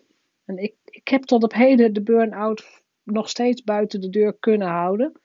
En 0.50 0.58
ik, 0.58 0.76
ik 0.86 1.08
heb 1.08 1.24
tot 1.24 1.44
op 1.44 1.54
heden 1.54 1.94
de 1.94 2.02
burn-out 2.02 2.82
nog 3.04 3.30
steeds 3.30 3.64
buiten 3.64 4.02
de 4.02 4.10
deur 4.10 4.38
kunnen 4.40 4.68
houden. 4.68 5.20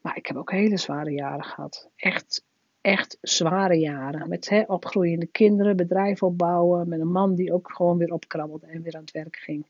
Maar 0.00 0.16
ik 0.16 0.26
heb 0.26 0.36
ook 0.36 0.50
hele 0.50 0.76
zware 0.76 1.10
jaren 1.10 1.44
gehad. 1.44 1.90
Echt 1.96 2.44
echt 2.80 3.18
zware 3.20 3.78
jaren. 3.78 4.28
Met 4.28 4.48
hè, 4.48 4.62
opgroeiende 4.66 5.26
kinderen, 5.26 5.76
bedrijf 5.76 6.22
opbouwen. 6.22 6.88
Met 6.88 7.00
een 7.00 7.12
man 7.12 7.34
die 7.34 7.52
ook 7.52 7.72
gewoon 7.72 7.98
weer 7.98 8.12
opkrabbelde 8.12 8.66
en 8.66 8.82
weer 8.82 8.94
aan 8.94 9.00
het 9.00 9.10
werk 9.10 9.36
ging. 9.36 9.66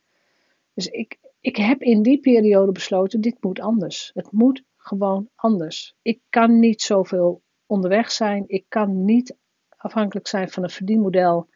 Dus 0.75 0.87
ik, 0.87 1.19
ik 1.41 1.57
heb 1.57 1.83
in 1.83 2.03
die 2.03 2.21
periode 2.21 2.73
besloten: 2.73 3.21
dit 3.21 3.37
moet 3.41 3.61
anders. 3.61 4.11
Het 4.15 4.33
moet 4.33 4.63
gewoon 4.77 5.29
anders. 5.35 5.95
Ik 6.03 6.21
kan 6.29 6.59
niet 6.59 6.83
zoveel 6.83 7.43
onderweg 7.67 8.11
zijn. 8.11 8.45
Ik 8.47 8.65
kan 8.69 9.05
niet 9.05 9.37
afhankelijk 9.77 10.27
zijn 10.27 10.49
van 10.49 10.63
een 10.63 10.71
verdienmodel. 10.71 11.49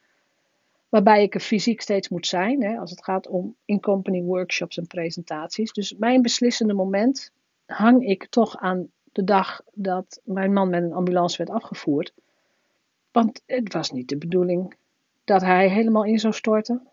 Waarbij 0.93 1.23
ik 1.23 1.35
er 1.35 1.41
fysiek 1.41 1.81
steeds 1.81 2.09
moet 2.09 2.27
zijn. 2.27 2.63
Hè, 2.63 2.79
als 2.79 2.91
het 2.91 3.05
gaat 3.05 3.29
om 3.29 3.57
in-company 3.65 4.23
workshops 4.23 4.77
en 4.77 4.87
presentaties. 4.87 5.73
Dus 5.73 5.95
mijn 5.95 6.23
beslissende 6.23 6.75
moment 6.75 7.33
hang 7.67 8.07
ik 8.09 8.27
toch 8.27 8.57
aan 8.57 8.91
de 9.13 9.25
dag 9.25 9.61
dat 9.75 10.21
mijn 10.25 10.53
man 10.53 10.71
met 10.71 10.83
een 10.83 10.93
ambulance 10.93 11.37
werd 11.37 11.51
afgevoerd. 11.51 12.15
Want 13.11 13.43
het 13.47 13.73
was 13.73 13.91
niet 13.91 14.09
de 14.09 14.19
bedoeling 14.19 14.77
dat 15.25 15.41
hij 15.41 15.69
helemaal 15.69 16.05
in 16.05 16.19
zou 16.19 16.35
storten. 16.35 16.89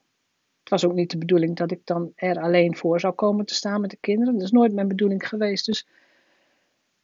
Het 0.60 0.70
was 0.70 0.86
ook 0.86 0.94
niet 0.94 1.12
de 1.12 1.18
bedoeling 1.18 1.56
dat 1.56 1.72
ik 1.72 1.82
dan 1.84 2.12
er 2.16 2.42
alleen 2.42 2.76
voor 2.76 3.00
zou 3.00 3.14
komen 3.14 3.46
te 3.46 3.54
staan 3.54 3.82
met 3.82 3.90
de 3.90 3.98
kinderen. 4.00 4.34
Dat 4.34 4.44
is 4.44 4.52
nooit 4.52 4.74
mijn 4.74 4.88
bedoeling 4.88 5.28
geweest. 5.28 5.66
Dus 5.66 5.88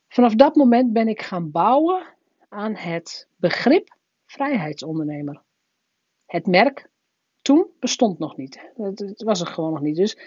vanaf 0.07 0.35
dat 0.35 0.55
moment 0.55 0.93
ben 0.93 1.07
ik 1.07 1.21
gaan 1.21 1.51
bouwen 1.51 2.03
aan 2.49 2.75
het 2.75 3.27
begrip 3.35 3.95
vrijheidsondernemer. 4.25 5.43
Het 6.35 6.47
merk 6.47 6.89
toen 7.41 7.67
bestond 7.79 8.19
nog 8.19 8.37
niet. 8.37 8.71
Het 8.75 9.23
was 9.23 9.41
er 9.41 9.47
gewoon 9.47 9.73
nog 9.73 9.81
niet. 9.81 9.95
Dus 9.95 10.17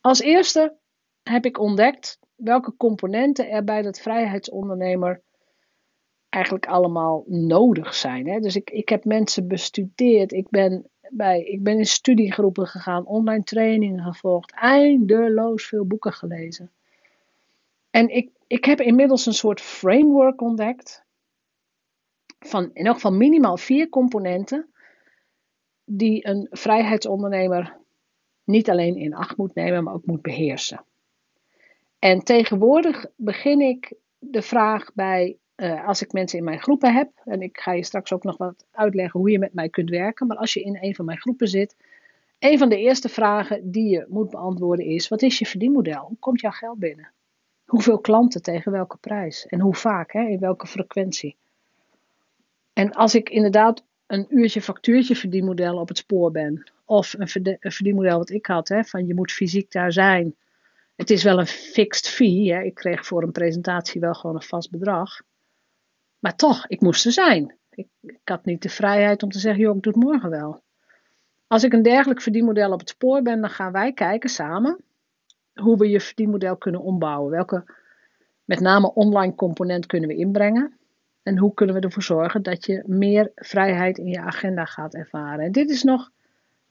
als 0.00 0.20
eerste 0.20 0.76
heb 1.22 1.44
ik 1.44 1.58
ontdekt 1.58 2.18
welke 2.34 2.76
componenten 2.76 3.50
er 3.50 3.64
bij 3.64 3.82
dat 3.82 4.00
vrijheidsondernemer 4.00 5.22
eigenlijk 6.28 6.66
allemaal 6.66 7.24
nodig 7.26 7.94
zijn. 7.94 8.28
Hè? 8.28 8.40
Dus 8.40 8.56
ik, 8.56 8.70
ik 8.70 8.88
heb 8.88 9.04
mensen 9.04 9.48
bestudeerd. 9.48 10.32
Ik 10.32 10.48
ben, 10.48 10.90
bij, 11.10 11.42
ik 11.42 11.62
ben 11.62 11.78
in 11.78 11.86
studiegroepen 11.86 12.66
gegaan, 12.66 13.06
online 13.06 13.44
trainingen 13.44 14.04
gevolgd, 14.04 14.52
eindeloos 14.52 15.66
veel 15.66 15.86
boeken 15.86 16.12
gelezen. 16.12 16.70
En 17.90 18.08
ik, 18.08 18.30
ik 18.46 18.64
heb 18.64 18.80
inmiddels 18.80 19.26
een 19.26 19.32
soort 19.32 19.60
framework 19.60 20.40
ontdekt. 20.40 21.04
Van 22.38 22.70
in 22.72 22.86
elk 22.86 22.94
geval 22.94 23.12
minimaal 23.12 23.56
vier 23.56 23.88
componenten. 23.88 24.72
Die 25.90 26.26
een 26.26 26.46
vrijheidsondernemer 26.50 27.76
niet 28.44 28.70
alleen 28.70 28.96
in 28.96 29.14
acht 29.14 29.36
moet 29.36 29.54
nemen, 29.54 29.84
maar 29.84 29.94
ook 29.94 30.06
moet 30.06 30.22
beheersen. 30.22 30.84
En 31.98 32.22
tegenwoordig 32.22 33.06
begin 33.16 33.60
ik 33.60 33.92
de 34.18 34.42
vraag 34.42 34.90
bij, 34.94 35.36
uh, 35.56 35.86
als 35.86 36.02
ik 36.02 36.12
mensen 36.12 36.38
in 36.38 36.44
mijn 36.44 36.60
groepen 36.60 36.94
heb, 36.94 37.10
en 37.24 37.42
ik 37.42 37.58
ga 37.58 37.72
je 37.72 37.84
straks 37.84 38.12
ook 38.12 38.22
nog 38.22 38.36
wat 38.36 38.66
uitleggen 38.70 39.20
hoe 39.20 39.30
je 39.30 39.38
met 39.38 39.54
mij 39.54 39.68
kunt 39.68 39.90
werken, 39.90 40.26
maar 40.26 40.36
als 40.36 40.52
je 40.52 40.62
in 40.62 40.78
een 40.80 40.94
van 40.94 41.04
mijn 41.04 41.18
groepen 41.18 41.48
zit, 41.48 41.76
een 42.38 42.58
van 42.58 42.68
de 42.68 42.78
eerste 42.78 43.08
vragen 43.08 43.70
die 43.70 43.88
je 43.88 44.06
moet 44.08 44.30
beantwoorden 44.30 44.86
is: 44.86 45.08
wat 45.08 45.22
is 45.22 45.38
je 45.38 45.46
verdienmodel? 45.46 46.04
Hoe 46.06 46.18
komt 46.18 46.40
jouw 46.40 46.50
geld 46.50 46.78
binnen? 46.78 47.12
Hoeveel 47.64 47.98
klanten 47.98 48.42
tegen 48.42 48.72
welke 48.72 48.96
prijs? 48.96 49.46
En 49.46 49.60
hoe 49.60 49.74
vaak, 49.74 50.12
hè, 50.12 50.22
in 50.22 50.38
welke 50.38 50.66
frequentie? 50.66 51.36
En 52.72 52.92
als 52.92 53.14
ik 53.14 53.28
inderdaad 53.28 53.84
een 54.08 54.26
uurtje 54.28 54.62
factuurtje 54.62 55.16
verdienmodel 55.16 55.76
op 55.76 55.88
het 55.88 55.98
spoor 55.98 56.30
ben, 56.30 56.70
of 56.84 57.14
een, 57.18 57.58
verdienmodel 57.60 58.18
wat 58.18 58.30
ik 58.30 58.46
had, 58.46 58.68
hè, 58.68 58.84
van 58.84 59.06
je 59.06 59.14
moet 59.14 59.32
fysiek 59.32 59.72
daar 59.72 59.92
zijn. 59.92 60.34
Het 60.96 61.10
is 61.10 61.22
wel 61.22 61.38
een 61.38 61.46
fixed 61.46 62.08
fee. 62.08 62.52
Hè. 62.52 62.62
Ik 62.62 62.74
kreeg 62.74 63.06
voor 63.06 63.22
een 63.22 63.32
presentatie 63.32 64.00
wel 64.00 64.14
gewoon 64.14 64.36
een 64.36 64.42
vast 64.42 64.70
bedrag. 64.70 65.20
Maar 66.18 66.36
toch, 66.36 66.66
ik 66.66 66.80
moest 66.80 67.06
er 67.06 67.12
zijn. 67.12 67.56
Ik, 67.70 67.86
ik 68.00 68.18
had 68.24 68.44
niet 68.44 68.62
de 68.62 68.68
vrijheid 68.68 69.22
om 69.22 69.30
te 69.30 69.38
zeggen, 69.38 69.62
joh, 69.62 69.76
ik 69.76 69.82
doe 69.82 69.92
het 69.92 70.02
morgen 70.02 70.30
wel. 70.30 70.62
Als 71.46 71.64
ik 71.64 71.72
een 71.72 71.82
dergelijk 71.82 72.20
verdienmodel 72.20 72.72
op 72.72 72.80
het 72.80 72.88
spoor 72.88 73.22
ben, 73.22 73.40
dan 73.40 73.50
gaan 73.50 73.72
wij 73.72 73.92
kijken 73.92 74.30
samen 74.30 74.78
hoe 75.54 75.76
we 75.76 75.88
je 75.88 76.00
verdienmodel 76.00 76.56
kunnen 76.56 76.80
ombouwen. 76.80 77.30
Welke 77.30 77.64
met 78.44 78.60
name 78.60 78.94
online 78.94 79.34
component 79.34 79.86
kunnen 79.86 80.08
we 80.08 80.16
inbrengen. 80.16 80.78
En 81.28 81.38
hoe 81.38 81.54
kunnen 81.54 81.74
we 81.74 81.80
ervoor 81.80 82.02
zorgen 82.02 82.42
dat 82.42 82.66
je 82.66 82.82
meer 82.86 83.32
vrijheid 83.34 83.98
in 83.98 84.06
je 84.06 84.20
agenda 84.20 84.64
gaat 84.64 84.94
ervaren. 84.94 85.44
En 85.44 85.52
dit 85.52 85.70
is 85.70 85.82
nog 85.82 86.10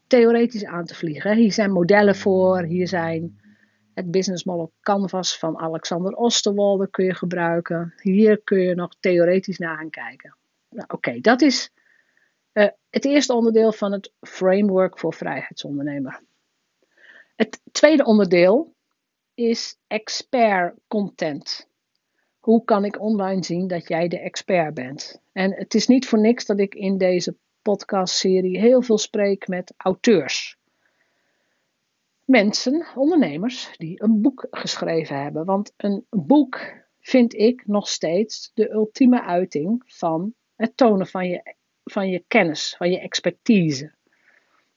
theoretisch 0.07 0.65
aan 0.65 0.85
te 0.85 0.95
vliegen. 0.95 1.35
Hier 1.35 1.51
zijn 1.51 1.71
modellen 1.71 2.15
voor, 2.15 2.61
hier 2.61 2.87
zijn 2.87 3.39
het 3.93 4.11
business 4.11 4.43
model 4.43 4.71
Canvas 4.81 5.37
van 5.37 5.57
Alexander 5.57 6.13
Osterwalder 6.13 6.87
kun 6.87 7.05
je 7.05 7.13
gebruiken. 7.13 7.93
Hier 8.01 8.41
kun 8.43 8.59
je 8.59 8.75
nog 8.75 8.93
theoretisch 8.99 9.57
naar 9.57 9.77
gaan 9.77 9.89
kijken. 9.89 10.35
Nou, 10.69 10.87
Oké, 10.87 11.19
dat 11.19 11.41
is 11.41 11.71
uh, 12.53 12.67
het 12.89 13.05
eerste 13.05 13.33
onderdeel 13.33 13.71
van 13.71 13.91
het 13.91 14.11
framework 14.21 14.99
voor 14.99 15.13
vrijheidsondernemer. 15.13 16.21
Het 17.35 17.61
tweede 17.71 18.05
onderdeel 18.05 18.73
is 19.33 19.77
expert 19.87 20.73
content. 20.87 21.66
Hoe 22.47 22.63
kan 22.63 22.85
ik 22.85 23.01
online 23.01 23.43
zien 23.43 23.67
dat 23.67 23.87
jij 23.87 24.07
de 24.07 24.19
expert 24.19 24.73
bent? 24.73 25.21
En 25.31 25.53
het 25.53 25.73
is 25.73 25.87
niet 25.87 26.07
voor 26.07 26.19
niks 26.19 26.45
dat 26.45 26.59
ik 26.59 26.75
in 26.75 26.97
deze 26.97 27.35
podcastserie 27.61 28.59
heel 28.59 28.81
veel 28.81 28.97
spreek 28.97 29.47
met 29.47 29.73
auteurs. 29.77 30.57
Mensen, 32.25 32.87
ondernemers, 32.95 33.73
die 33.77 34.03
een 34.03 34.21
boek 34.21 34.47
geschreven 34.51 35.21
hebben. 35.21 35.45
Want 35.45 35.73
een 35.77 36.05
boek 36.09 36.59
vind 36.99 37.33
ik 37.33 37.67
nog 37.67 37.87
steeds 37.89 38.51
de 38.53 38.71
ultieme 38.71 39.21
uiting 39.21 39.83
van 39.85 40.33
het 40.55 40.77
tonen 40.77 41.07
van 41.07 41.27
je, 41.27 41.55
van 41.83 42.09
je 42.09 42.23
kennis, 42.27 42.75
van 42.77 42.91
je 42.91 42.99
expertise. 42.99 43.93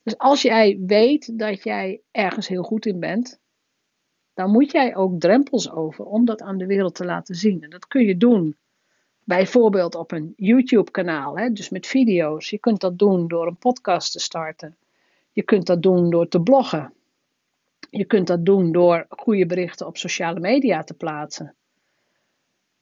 Dus 0.03 0.19
als 0.19 0.43
jij 0.43 0.79
weet 0.87 1.39
dat 1.39 1.63
jij 1.63 2.01
ergens 2.11 2.49
heel 2.49 2.63
goed 2.63 2.87
in 2.87 3.01
bent, 3.01 3.41
dan 4.41 4.51
moet 4.51 4.73
jij 4.73 4.97
ook 4.97 5.21
drempels 5.21 5.71
over 5.71 6.05
om 6.05 6.25
dat 6.25 6.43
aan 6.43 6.59
de 6.59 6.67
wereld 6.67 6.95
te 6.95 7.05
laten 7.05 7.35
zien. 7.35 7.63
En 7.63 7.71
dat 7.71 7.87
kun 7.87 8.05
je 8.05 8.17
doen 8.17 8.57
bijvoorbeeld 9.25 9.95
op 9.95 10.13
een 10.13 10.33
YouTube-kanaal, 10.37 11.55
dus 11.55 11.69
met 11.69 11.87
video's. 11.87 12.51
Je 12.51 12.59
kunt 12.59 12.81
dat 12.81 12.99
doen 12.99 13.29
door 13.29 13.47
een 13.47 13.57
podcast 13.57 14.13
te 14.13 14.19
starten. 14.19 14.77
Je 15.33 15.43
kunt 15.43 15.67
dat 15.67 15.83
doen 15.83 16.11
door 16.11 16.29
te 16.29 16.41
bloggen. 16.41 16.93
Je 17.91 18.05
kunt 18.05 18.27
dat 18.27 18.45
doen 18.45 18.73
door 18.73 19.07
goede 19.09 19.47
berichten 19.47 19.87
op 19.87 19.97
sociale 19.97 20.41
media 20.41 20.83
te 20.83 20.95
plaatsen. 20.95 21.55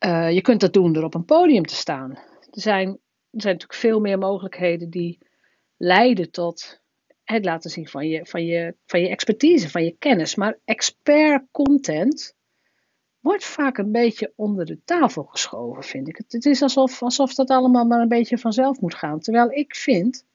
Uh, 0.04 0.30
je 0.32 0.40
kunt 0.40 0.60
dat 0.60 0.72
doen 0.72 0.92
door 0.92 1.04
op 1.04 1.14
een 1.14 1.24
podium 1.24 1.66
te 1.66 1.74
staan. 1.74 2.10
Er 2.10 2.60
zijn, 2.60 2.88
er 2.88 3.40
zijn 3.40 3.52
natuurlijk 3.54 3.80
veel 3.80 4.00
meer 4.00 4.18
mogelijkheden 4.18 4.90
die 4.90 5.18
leiden 5.76 6.30
tot 6.30 6.80
het 7.34 7.44
laten 7.44 7.70
zien 7.70 7.88
van 7.88 8.08
je, 8.08 8.26
van, 8.26 8.44
je, 8.44 8.74
van 8.86 9.00
je 9.00 9.08
expertise, 9.08 9.70
van 9.70 9.84
je 9.84 9.96
kennis. 9.98 10.34
Maar 10.34 10.58
expert 10.64 11.44
content 11.50 12.36
wordt 13.20 13.44
vaak 13.44 13.78
een 13.78 13.92
beetje 13.92 14.32
onder 14.36 14.66
de 14.66 14.80
tafel 14.84 15.22
geschoven, 15.22 15.82
vind 15.82 16.08
ik. 16.08 16.16
Het, 16.28 16.44
is 16.44 16.62
alsof, 16.62 17.02
alsof 17.02 17.34
dat 17.34 17.50
allemaal 17.50 17.84
maar 17.84 18.00
een 18.00 18.08
beetje 18.08 18.38
vanzelf 18.38 18.80
moet 18.80 18.94
gaan. 18.94 19.20
Terwijl 19.20 19.50
ik 19.50 19.74
vind 19.74 20.26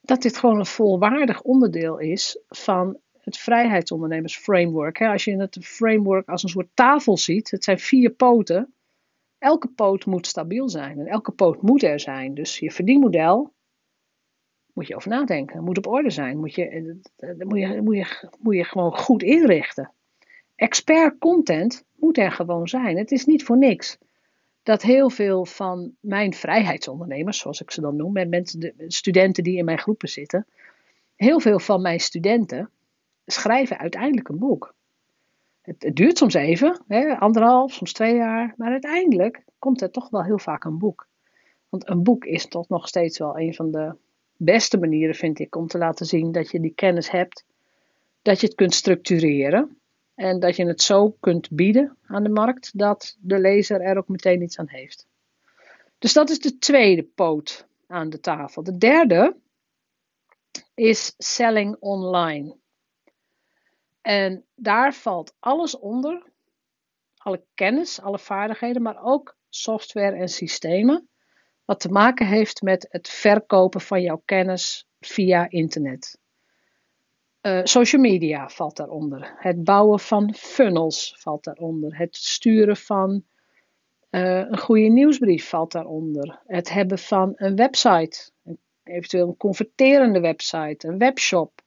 dat 0.00 0.22
dit 0.22 0.36
gewoon 0.36 0.58
een 0.58 0.66
volwaardig 0.66 1.42
onderdeel 1.42 1.98
is 1.98 2.40
van 2.48 2.98
het 3.18 3.38
vrijheidsondernemersframework. 3.38 5.00
Als 5.00 5.24
je 5.24 5.36
het 5.36 5.58
framework 5.60 6.28
als 6.28 6.42
een 6.42 6.48
soort 6.48 6.70
tafel 6.74 7.16
ziet, 7.16 7.50
het 7.50 7.64
zijn 7.64 7.78
vier 7.78 8.10
poten. 8.10 8.74
Elke 9.38 9.68
poot 9.68 10.06
moet 10.06 10.26
stabiel 10.26 10.68
zijn 10.68 10.98
en 10.98 11.06
elke 11.06 11.32
poot 11.32 11.62
moet 11.62 11.82
er 11.82 12.00
zijn. 12.00 12.34
Dus 12.34 12.58
je 12.58 12.70
verdienmodel 12.70 13.54
moet 14.76 14.86
je 14.86 14.96
over 14.96 15.10
nadenken, 15.10 15.64
moet 15.64 15.78
op 15.78 15.86
orde 15.86 16.10
zijn, 16.10 16.38
moet 16.38 16.54
je, 16.54 16.68
eh, 17.16 17.28
moet 17.38 17.58
je, 17.58 17.80
moet 17.82 17.96
je, 17.96 18.28
moet 18.38 18.56
je 18.56 18.64
gewoon 18.64 18.96
goed 18.96 19.22
inrichten. 19.22 19.92
Expert 20.54 21.18
content 21.18 21.84
moet 21.94 22.18
er 22.18 22.32
gewoon 22.32 22.68
zijn. 22.68 22.96
Het 22.96 23.10
is 23.10 23.24
niet 23.24 23.44
voor 23.44 23.58
niks 23.58 23.98
dat 24.62 24.82
heel 24.82 25.10
veel 25.10 25.44
van 25.44 25.96
mijn 26.00 26.34
vrijheidsondernemers, 26.34 27.38
zoals 27.38 27.60
ik 27.60 27.70
ze 27.70 27.80
dan 27.80 27.96
noem, 27.96 28.12
met 28.12 28.28
mensen, 28.28 28.60
de 28.60 28.74
studenten 28.88 29.44
die 29.44 29.56
in 29.56 29.64
mijn 29.64 29.78
groepen 29.78 30.08
zitten, 30.08 30.46
heel 31.14 31.40
veel 31.40 31.58
van 31.58 31.82
mijn 31.82 32.00
studenten 32.00 32.70
schrijven 33.26 33.78
uiteindelijk 33.78 34.28
een 34.28 34.38
boek. 34.38 34.74
Het, 35.62 35.82
het 35.82 35.96
duurt 35.96 36.18
soms 36.18 36.34
even, 36.34 36.84
hè, 36.88 37.18
anderhalf, 37.18 37.72
soms 37.72 37.92
twee 37.92 38.14
jaar, 38.14 38.54
maar 38.56 38.70
uiteindelijk 38.70 39.44
komt 39.58 39.80
er 39.80 39.90
toch 39.90 40.10
wel 40.10 40.24
heel 40.24 40.38
vaak 40.38 40.64
een 40.64 40.78
boek. 40.78 41.06
Want 41.68 41.88
een 41.88 42.02
boek 42.02 42.24
is 42.24 42.46
toch 42.46 42.68
nog 42.68 42.88
steeds 42.88 43.18
wel 43.18 43.38
een 43.38 43.54
van 43.54 43.70
de 43.70 43.94
beste 44.36 44.78
manieren, 44.78 45.14
vind 45.14 45.38
ik, 45.38 45.56
om 45.56 45.66
te 45.66 45.78
laten 45.78 46.06
zien 46.06 46.32
dat 46.32 46.50
je 46.50 46.60
die 46.60 46.74
kennis 46.74 47.10
hebt, 47.10 47.44
dat 48.22 48.40
je 48.40 48.46
het 48.46 48.56
kunt 48.56 48.74
structureren 48.74 49.80
en 50.14 50.40
dat 50.40 50.56
je 50.56 50.66
het 50.66 50.82
zo 50.82 51.10
kunt 51.20 51.50
bieden 51.50 51.96
aan 52.06 52.22
de 52.22 52.28
markt 52.28 52.78
dat 52.78 53.16
de 53.20 53.38
lezer 53.38 53.80
er 53.80 53.96
ook 53.96 54.08
meteen 54.08 54.42
iets 54.42 54.58
aan 54.58 54.68
heeft. 54.68 55.06
Dus 55.98 56.12
dat 56.12 56.30
is 56.30 56.40
de 56.40 56.58
tweede 56.58 57.02
poot 57.02 57.66
aan 57.86 58.10
de 58.10 58.20
tafel. 58.20 58.62
De 58.62 58.76
derde 58.76 59.36
is 60.74 61.14
selling 61.18 61.76
online. 61.80 62.56
En 64.00 64.44
daar 64.54 64.94
valt 64.94 65.34
alles 65.38 65.78
onder. 65.78 66.22
Alle 67.16 67.44
kennis, 67.54 68.00
alle 68.00 68.18
vaardigheden, 68.18 68.82
maar 68.82 69.02
ook 69.02 69.36
software 69.48 70.16
en 70.16 70.28
systemen. 70.28 71.08
Wat 71.66 71.80
te 71.80 71.88
maken 71.88 72.26
heeft 72.26 72.62
met 72.62 72.86
het 72.90 73.08
verkopen 73.08 73.80
van 73.80 74.02
jouw 74.02 74.22
kennis 74.24 74.88
via 75.00 75.50
internet. 75.50 76.18
Uh, 77.42 77.60
social 77.64 78.02
media 78.02 78.48
valt 78.48 78.76
daaronder. 78.76 79.34
Het 79.36 79.64
bouwen 79.64 80.00
van 80.00 80.34
funnels 80.34 81.14
valt 81.18 81.44
daaronder. 81.44 81.98
Het 81.98 82.16
sturen 82.16 82.76
van 82.76 83.24
uh, 84.10 84.38
een 84.38 84.58
goede 84.58 84.88
nieuwsbrief 84.88 85.48
valt 85.48 85.72
daaronder. 85.72 86.42
Het 86.46 86.70
hebben 86.70 86.98
van 86.98 87.32
een 87.36 87.56
website, 87.56 88.30
eventueel 88.82 89.28
een 89.28 89.36
converterende 89.36 90.20
website, 90.20 90.88
een 90.88 90.98
webshop. 90.98 91.62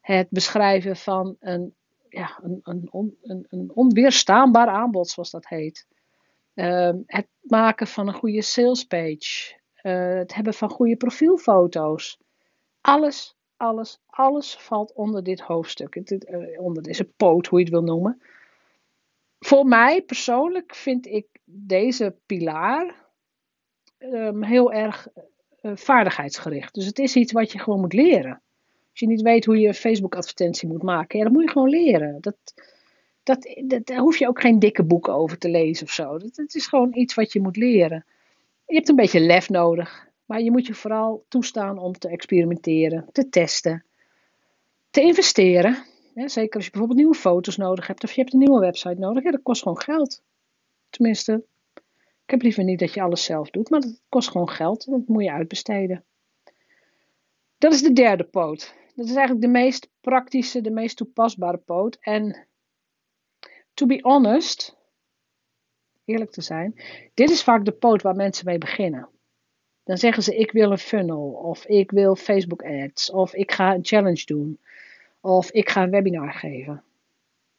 Het 0.00 0.30
beschrijven 0.30 0.96
van 0.96 1.36
een, 1.40 1.74
ja, 2.08 2.38
een, 2.42 2.60
een, 2.62 2.88
een, 3.22 3.46
een 3.48 3.70
onweerstaanbaar 3.74 4.68
aanbod, 4.68 5.08
zoals 5.08 5.30
dat 5.30 5.48
heet. 5.48 5.86
Uh, 6.58 6.90
het 7.06 7.28
maken 7.40 7.86
van 7.86 8.08
een 8.08 8.14
goede 8.14 8.42
salespage. 8.42 9.56
Uh, 9.82 10.14
het 10.14 10.34
hebben 10.34 10.54
van 10.54 10.70
goede 10.70 10.96
profielfoto's. 10.96 12.18
Alles 12.80 13.38
alles, 13.58 14.00
alles 14.06 14.54
valt 14.54 14.92
onder 14.92 15.22
dit 15.22 15.40
hoofdstuk, 15.40 15.94
eh, 15.96 16.60
onder 16.60 16.82
deze 16.82 17.04
poot, 17.04 17.46
hoe 17.46 17.58
je 17.58 17.64
het 17.64 17.74
wil 17.74 17.82
noemen. 17.82 18.22
Voor 19.38 19.66
mij 19.66 20.02
persoonlijk 20.02 20.74
vind 20.74 21.06
ik 21.06 21.26
deze 21.44 22.16
pilaar 22.26 23.06
um, 23.98 24.42
heel 24.42 24.72
erg 24.72 25.08
uh, 25.62 25.76
vaardigheidsgericht. 25.76 26.74
Dus 26.74 26.86
het 26.86 26.98
is 26.98 27.16
iets 27.16 27.32
wat 27.32 27.52
je 27.52 27.58
gewoon 27.58 27.80
moet 27.80 27.92
leren. 27.92 28.42
Als 28.90 29.00
je 29.00 29.06
niet 29.06 29.22
weet 29.22 29.44
hoe 29.44 29.58
je 29.58 29.68
een 29.68 29.74
Facebook-advertentie 29.74 30.68
moet 30.68 30.82
maken, 30.82 31.20
dan 31.20 31.32
moet 31.32 31.42
je 31.42 31.50
gewoon 31.50 31.68
leren. 31.68 32.20
Dat, 32.20 32.36
dat, 33.28 33.60
dat, 33.64 33.86
daar 33.86 33.98
hoef 33.98 34.18
je 34.18 34.28
ook 34.28 34.40
geen 34.40 34.58
dikke 34.58 34.84
boeken 34.84 35.12
over 35.12 35.38
te 35.38 35.48
lezen 35.48 35.86
of 35.86 35.92
zo. 35.92 36.18
Dat, 36.18 36.54
is 36.54 36.66
gewoon 36.66 36.94
iets 36.94 37.14
wat 37.14 37.32
je 37.32 37.40
moet 37.40 37.56
leren. 37.56 38.04
Je 38.66 38.74
hebt 38.74 38.88
een 38.88 38.96
beetje 38.96 39.20
lef 39.20 39.48
nodig, 39.48 40.08
maar 40.24 40.40
je 40.40 40.50
moet 40.50 40.66
je 40.66 40.74
vooral 40.74 41.24
toestaan 41.28 41.78
om 41.78 41.92
te 41.92 42.08
experimenteren, 42.08 43.08
te 43.12 43.28
testen, 43.28 43.84
te 44.90 45.00
investeren. 45.00 45.76
zeker 46.14 46.54
als 46.54 46.64
je 46.64 46.70
bijvoorbeeld 46.70 46.98
nieuwe 46.98 47.14
foto's 47.14 47.56
nodig 47.56 47.86
hebt 47.86 48.04
of 48.04 48.12
je 48.12 48.20
hebt 48.20 48.32
een 48.32 48.38
nieuwe 48.38 48.60
website 48.60 48.98
nodig. 48.98 49.22
Ja, 49.22 49.30
dat 49.30 49.42
kost 49.42 49.62
gewoon 49.62 49.80
geld. 49.80 50.22
Tenminste, 50.90 51.44
ik 52.24 52.30
heb 52.30 52.42
liever 52.42 52.64
niet 52.64 52.78
dat 52.78 52.94
je 52.94 53.02
alles 53.02 53.24
zelf 53.24 53.50
doet, 53.50 53.70
maar 53.70 53.80
dat 53.80 54.00
kost 54.08 54.30
gewoon 54.30 54.48
geld. 54.48 54.90
Dat 54.90 55.06
moet 55.06 55.24
je 55.24 55.32
uitbesteden. 55.32 56.04
Dat 57.58 57.72
is 57.72 57.82
de 57.82 57.92
derde 57.92 58.24
poot. 58.24 58.74
Dat 58.94 59.06
is 59.06 59.14
eigenlijk 59.14 59.40
de 59.40 59.52
meest 59.52 59.90
praktische, 60.00 60.60
de 60.60 60.70
meest 60.70 60.96
toepasbare 60.96 61.56
poot. 61.56 61.96
En 62.00 62.47
to 63.78 63.86
be 63.86 63.98
honest, 64.02 64.76
eerlijk 66.04 66.30
te 66.30 66.42
zijn, 66.42 66.74
dit 67.14 67.30
is 67.30 67.42
vaak 67.42 67.64
de 67.64 67.72
poot 67.72 68.02
waar 68.02 68.14
mensen 68.14 68.46
mee 68.46 68.58
beginnen. 68.58 69.08
Dan 69.84 69.98
zeggen 69.98 70.22
ze: 70.22 70.36
Ik 70.36 70.52
wil 70.52 70.70
een 70.70 70.78
funnel, 70.78 71.30
of 71.30 71.66
ik 71.66 71.90
wil 71.90 72.16
Facebook 72.16 72.62
ads, 72.62 73.10
of 73.10 73.34
ik 73.34 73.52
ga 73.52 73.74
een 73.74 73.84
challenge 73.84 74.24
doen, 74.24 74.58
of 75.20 75.50
ik 75.50 75.68
ga 75.70 75.82
een 75.82 75.90
webinar 75.90 76.32
geven. 76.32 76.82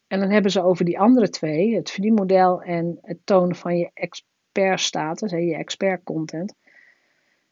En 0.08 0.20
dan 0.20 0.30
hebben 0.30 0.52
ze 0.52 0.64
over 0.64 0.86
die 0.86 1.00
andere 1.00 1.30
twee, 1.30 1.76
het 1.76 1.92
verdienmodel 1.92 2.62
en 2.62 2.98
het 3.02 3.18
tonen 3.24 3.56
van 3.56 3.78
je 3.78 3.92
expertstatus, 3.94 5.32
je 5.32 5.56
expert 5.56 6.04
content, 6.04 6.56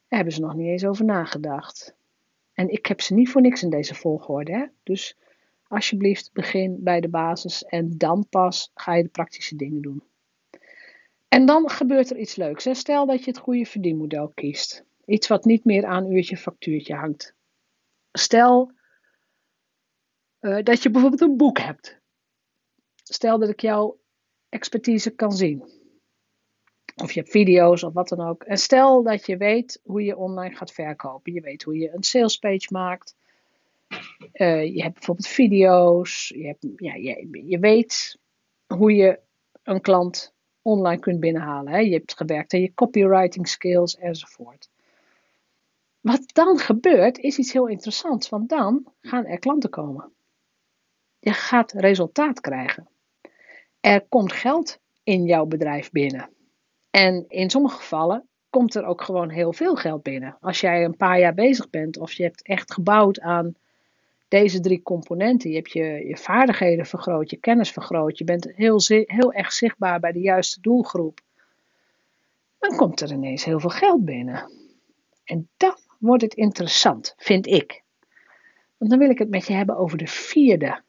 daar 0.08 0.18
hebben 0.18 0.32
ze 0.32 0.40
nog 0.40 0.54
niet 0.54 0.68
eens 0.68 0.84
over 0.84 1.04
nagedacht. 1.04 1.94
En 2.52 2.68
ik 2.68 2.86
heb 2.86 3.00
ze 3.00 3.14
niet 3.14 3.30
voor 3.30 3.40
niks 3.40 3.62
in 3.62 3.70
deze 3.70 3.94
volgorde. 3.94 4.52
Hè? 4.52 4.64
Dus 4.82 5.16
alsjeblieft, 5.68 6.32
begin 6.32 6.82
bij 6.82 7.00
de 7.00 7.08
basis 7.08 7.64
en 7.64 7.98
dan 7.98 8.26
pas 8.28 8.70
ga 8.74 8.94
je 8.94 9.02
de 9.02 9.08
praktische 9.08 9.56
dingen 9.56 9.82
doen. 9.82 10.02
En 11.28 11.46
dan 11.46 11.70
gebeurt 11.70 12.10
er 12.10 12.18
iets 12.18 12.36
leuks. 12.36 12.64
Hè? 12.64 12.74
Stel 12.74 13.06
dat 13.06 13.24
je 13.24 13.30
het 13.30 13.38
goede 13.38 13.64
verdienmodel 13.64 14.28
kiest. 14.28 14.84
Iets 15.04 15.28
wat 15.28 15.44
niet 15.44 15.64
meer 15.64 15.86
aan 15.86 16.12
uurtje 16.12 16.36
factuurtje 16.36 16.94
hangt. 16.94 17.34
Stel 18.12 18.72
uh, 20.40 20.62
dat 20.62 20.82
je 20.82 20.90
bijvoorbeeld 20.90 21.20
een 21.20 21.36
boek 21.36 21.58
hebt. 21.58 22.00
Stel 23.02 23.38
dat 23.38 23.48
ik 23.48 23.60
jouw 23.60 24.00
expertise 24.48 25.10
kan 25.10 25.32
zien. 25.32 25.76
Of 27.02 27.12
je 27.12 27.20
hebt 27.20 27.32
video's 27.32 27.82
of 27.82 27.92
wat 27.92 28.08
dan 28.08 28.20
ook. 28.20 28.42
En 28.42 28.58
stel 28.58 29.02
dat 29.02 29.26
je 29.26 29.36
weet 29.36 29.80
hoe 29.82 30.02
je 30.02 30.16
online 30.16 30.56
gaat 30.56 30.72
verkopen. 30.72 31.32
Je 31.32 31.40
weet 31.40 31.62
hoe 31.62 31.78
je 31.78 31.90
een 31.94 32.02
salespage 32.02 32.66
maakt. 32.72 33.16
Uh, 34.18 34.74
je 34.74 34.82
hebt 34.82 34.94
bijvoorbeeld 34.94 35.28
video's. 35.28 36.28
Je, 36.28 36.46
hebt, 36.46 36.66
ja, 36.76 36.94
je, 36.94 37.42
je 37.46 37.58
weet 37.58 38.18
hoe 38.74 38.94
je 38.94 39.20
een 39.62 39.80
klant 39.80 40.34
online 40.62 41.00
kunt 41.00 41.20
binnenhalen. 41.20 41.72
Hè. 41.72 41.78
Je 41.78 41.92
hebt 41.92 42.16
gewerkt 42.16 42.54
aan 42.54 42.60
je 42.60 42.74
copywriting 42.74 43.48
skills 43.48 43.96
enzovoort. 43.96 44.68
Wat 46.00 46.34
dan 46.34 46.58
gebeurt 46.58 47.18
is 47.18 47.38
iets 47.38 47.52
heel 47.52 47.66
interessants, 47.66 48.28
want 48.28 48.48
dan 48.48 48.92
gaan 49.00 49.26
er 49.26 49.38
klanten 49.38 49.70
komen. 49.70 50.12
Je 51.18 51.32
gaat 51.32 51.72
resultaat 51.72 52.40
krijgen. 52.40 52.88
Er 53.80 54.06
komt 54.08 54.32
geld 54.32 54.80
in 55.02 55.24
jouw 55.24 55.46
bedrijf 55.46 55.90
binnen. 55.90 56.30
En 56.90 57.24
in 57.28 57.50
sommige 57.50 57.76
gevallen 57.76 58.28
komt 58.50 58.74
er 58.74 58.84
ook 58.84 59.02
gewoon 59.02 59.30
heel 59.30 59.52
veel 59.52 59.76
geld 59.76 60.02
binnen. 60.02 60.36
Als 60.40 60.60
jij 60.60 60.84
een 60.84 60.96
paar 60.96 61.18
jaar 61.18 61.34
bezig 61.34 61.70
bent 61.70 61.98
of 61.98 62.12
je 62.12 62.22
hebt 62.22 62.42
echt 62.42 62.72
gebouwd 62.72 63.20
aan 63.20 63.54
deze 64.28 64.60
drie 64.60 64.82
componenten. 64.82 65.50
Je 65.50 65.56
hebt 65.56 65.72
je, 65.72 66.06
je 66.06 66.16
vaardigheden 66.16 66.86
vergroot, 66.86 67.30
je 67.30 67.36
kennis 67.36 67.70
vergroot. 67.70 68.18
Je 68.18 68.24
bent 68.24 68.52
heel, 68.54 68.80
heel 68.86 69.32
erg 69.32 69.52
zichtbaar 69.52 70.00
bij 70.00 70.12
de 70.12 70.20
juiste 70.20 70.60
doelgroep. 70.60 71.20
Dan 72.58 72.76
komt 72.76 73.00
er 73.00 73.12
ineens 73.12 73.44
heel 73.44 73.60
veel 73.60 73.70
geld 73.70 74.04
binnen. 74.04 74.50
En 75.24 75.48
dan 75.56 75.76
wordt 75.98 76.22
het 76.22 76.34
interessant, 76.34 77.14
vind 77.16 77.46
ik. 77.46 77.82
Want 78.76 78.90
dan 78.90 78.98
wil 79.00 79.10
ik 79.10 79.18
het 79.18 79.30
met 79.30 79.46
je 79.46 79.52
hebben 79.52 79.76
over 79.76 79.98
de 79.98 80.06
vierde 80.06 80.82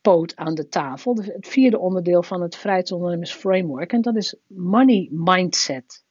poot 0.00 0.36
aan 0.36 0.54
de 0.54 0.68
tafel. 0.68 1.16
Het 1.16 1.48
vierde 1.48 1.78
onderdeel 1.78 2.22
van 2.22 2.42
het 2.42 2.56
Vrijheidsondernemers 2.56 3.32
Framework. 3.32 3.92
En 3.92 4.00
dat 4.00 4.16
is 4.16 4.36
money 4.46 5.08
mindset. 5.10 6.04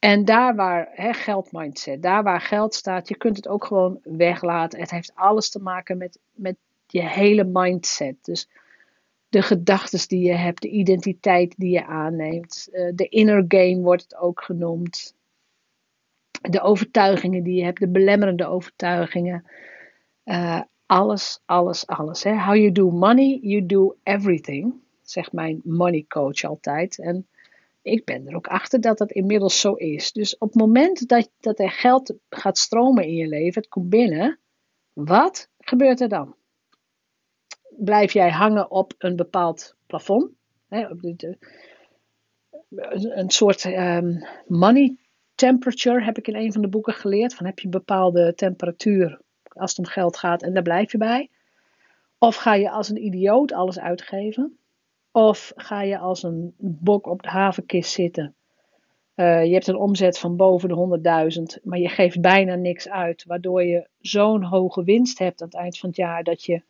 En 0.00 0.24
daar 0.24 0.54
waar 0.54 0.88
hè, 0.92 1.12
geld 1.12 1.52
mindset, 1.52 2.02
daar 2.02 2.22
waar 2.22 2.40
geld 2.40 2.74
staat, 2.74 3.08
je 3.08 3.16
kunt 3.16 3.36
het 3.36 3.48
ook 3.48 3.64
gewoon 3.64 4.00
weglaten. 4.02 4.80
Het 4.80 4.90
heeft 4.90 5.14
alles 5.14 5.50
te 5.50 5.58
maken 5.58 5.98
met, 5.98 6.18
met 6.32 6.56
je 6.86 7.02
hele 7.02 7.44
mindset. 7.44 8.16
Dus 8.24 8.48
de 9.28 9.42
gedachten 9.42 10.08
die 10.08 10.26
je 10.26 10.34
hebt, 10.34 10.62
de 10.62 10.68
identiteit 10.68 11.54
die 11.56 11.70
je 11.70 11.86
aanneemt, 11.86 12.68
uh, 12.72 12.90
de 12.94 13.08
inner 13.08 13.44
game 13.48 13.80
wordt 13.80 14.02
het 14.02 14.16
ook 14.16 14.42
genoemd. 14.42 15.14
De 16.40 16.60
overtuigingen 16.60 17.42
die 17.42 17.54
je 17.54 17.64
hebt, 17.64 17.80
de 17.80 17.88
belemmerende 17.88 18.46
overtuigingen. 18.46 19.44
Uh, 20.24 20.60
alles, 20.86 21.42
alles, 21.44 21.86
alles. 21.86 22.24
Hè. 22.24 22.38
How 22.38 22.56
you 22.56 22.72
do 22.72 22.90
money, 22.90 23.38
you 23.42 23.66
do 23.66 23.96
everything, 24.02 24.74
zegt 25.02 25.32
mijn 25.32 25.60
money 25.64 26.04
coach 26.08 26.44
altijd. 26.44 26.98
En 26.98 27.28
ik 27.82 28.04
ben 28.04 28.26
er 28.26 28.36
ook 28.36 28.46
achter 28.46 28.80
dat 28.80 28.98
dat 28.98 29.12
inmiddels 29.12 29.60
zo 29.60 29.72
is. 29.72 30.12
Dus 30.12 30.38
op 30.38 30.48
het 30.48 30.60
moment 30.60 31.08
dat, 31.08 31.30
dat 31.40 31.58
er 31.58 31.70
geld 31.70 32.14
gaat 32.28 32.58
stromen 32.58 33.04
in 33.04 33.14
je 33.14 33.26
leven, 33.26 33.60
het 33.60 33.70
komt 33.70 33.88
binnen, 33.88 34.38
wat 34.92 35.48
gebeurt 35.58 36.00
er 36.00 36.08
dan? 36.08 36.34
Blijf 37.68 38.12
jij 38.12 38.30
hangen 38.30 38.70
op 38.70 38.94
een 38.98 39.16
bepaald 39.16 39.76
plafond? 39.86 40.30
Hè, 40.68 40.88
een 43.16 43.30
soort 43.30 43.64
um, 43.64 44.24
money 44.46 44.96
temperature 45.34 46.04
heb 46.04 46.18
ik 46.18 46.28
in 46.28 46.36
een 46.36 46.52
van 46.52 46.62
de 46.62 46.68
boeken 46.68 46.94
geleerd. 46.94 47.34
Van 47.34 47.46
heb 47.46 47.58
je 47.58 47.64
een 47.64 47.70
bepaalde 47.70 48.34
temperatuur 48.34 49.20
als 49.48 49.70
het 49.70 49.78
om 49.78 49.86
geld 49.92 50.16
gaat 50.16 50.42
en 50.42 50.54
daar 50.54 50.62
blijf 50.62 50.92
je 50.92 50.98
bij? 50.98 51.30
Of 52.18 52.36
ga 52.36 52.54
je 52.54 52.70
als 52.70 52.88
een 52.88 53.04
idioot 53.04 53.52
alles 53.52 53.78
uitgeven? 53.78 54.59
Of 55.12 55.52
ga 55.56 55.82
je 55.82 55.98
als 55.98 56.22
een 56.22 56.54
bok 56.58 57.06
op 57.06 57.22
de 57.22 57.28
havenkist 57.28 57.92
zitten? 57.92 58.34
Uh, 59.14 59.44
je 59.44 59.52
hebt 59.52 59.66
een 59.66 59.76
omzet 59.76 60.18
van 60.18 60.36
boven 60.36 60.68
de 60.68 61.58
100.000, 61.58 61.62
maar 61.64 61.78
je 61.78 61.88
geeft 61.88 62.20
bijna 62.20 62.54
niks 62.54 62.88
uit, 62.88 63.24
waardoor 63.24 63.64
je 63.64 63.88
zo'n 63.98 64.42
hoge 64.42 64.84
winst 64.84 65.18
hebt 65.18 65.40
aan 65.40 65.48
het 65.48 65.56
eind 65.56 65.78
van 65.78 65.88
het 65.88 65.98
jaar 65.98 66.24
dat 66.24 66.44
je 66.44 66.62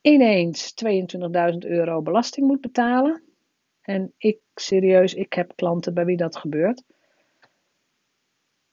ineens 0.00 0.74
22.000 1.52 1.58
euro 1.58 2.02
belasting 2.02 2.46
moet 2.46 2.60
betalen. 2.60 3.22
En 3.80 4.12
ik, 4.18 4.38
serieus, 4.54 5.14
ik 5.14 5.32
heb 5.32 5.52
klanten 5.56 5.94
bij 5.94 6.04
wie 6.04 6.16
dat 6.16 6.36
gebeurt. 6.36 6.82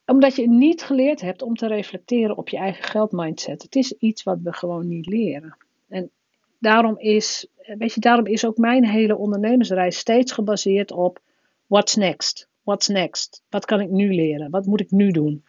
Omdat 0.05 0.35
je 0.35 0.49
niet 0.49 0.83
geleerd 0.83 1.21
hebt 1.21 1.41
om 1.41 1.55
te 1.55 1.67
reflecteren 1.67 2.37
op 2.37 2.49
je 2.49 2.57
eigen 2.57 2.83
geldmindset. 2.83 3.61
Het 3.61 3.75
is 3.75 3.91
iets 3.91 4.23
wat 4.23 4.39
we 4.41 4.53
gewoon 4.53 4.87
niet 4.87 5.05
leren. 5.05 5.57
En 5.87 6.11
daarom 6.65 6.97
is, 6.97 7.47
weet 7.77 7.93
je, 7.93 7.99
daarom 7.99 8.25
is 8.25 8.45
ook 8.45 8.57
mijn 8.57 8.85
hele 8.85 9.17
ondernemersreis 9.17 9.97
steeds 9.97 10.31
gebaseerd 10.31 10.91
op 10.91 11.19
what's 11.67 11.95
next? 11.95 12.47
What's 12.63 12.87
next? 12.87 13.43
Wat 13.49 13.65
kan 13.65 13.81
ik 13.81 13.89
nu 13.89 14.13
leren? 14.13 14.49
Wat 14.49 14.65
moet 14.65 14.81
ik 14.81 14.91
nu 14.91 15.11
doen? 15.11 15.43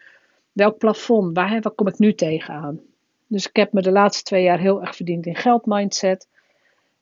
Welk 0.51 0.77
plafond? 0.77 1.35
Waar, 1.35 1.71
kom 1.71 1.87
ik 1.87 1.99
nu 1.99 2.13
tegenaan? 2.13 2.79
Dus 3.27 3.47
ik 3.47 3.55
heb 3.55 3.73
me 3.73 3.81
de 3.81 3.91
laatste 3.91 4.23
twee 4.23 4.43
jaar 4.43 4.59
heel 4.59 4.81
erg 4.81 4.95
verdiend 4.95 5.25
in 5.25 5.35
geldmindset. 5.35 6.27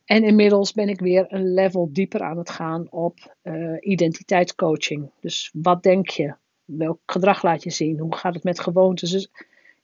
En 0.04 0.24
inmiddels 0.24 0.72
ben 0.72 0.88
ik 0.88 1.00
weer 1.00 1.24
een 1.28 1.54
level 1.54 1.88
dieper 1.92 2.22
aan 2.22 2.38
het 2.38 2.50
gaan 2.50 2.86
op 2.90 3.36
uh, 3.42 3.76
identiteitscoaching. 3.80 5.10
Dus 5.20 5.50
wat 5.52 5.82
denk 5.82 6.08
je? 6.08 6.34
Welk 6.64 7.00
gedrag 7.06 7.42
laat 7.42 7.62
je 7.62 7.70
zien? 7.70 7.98
Hoe 7.98 8.16
gaat 8.16 8.34
het 8.34 8.44
met 8.44 8.60
gewoontes? 8.60 9.10
Dus 9.10 9.30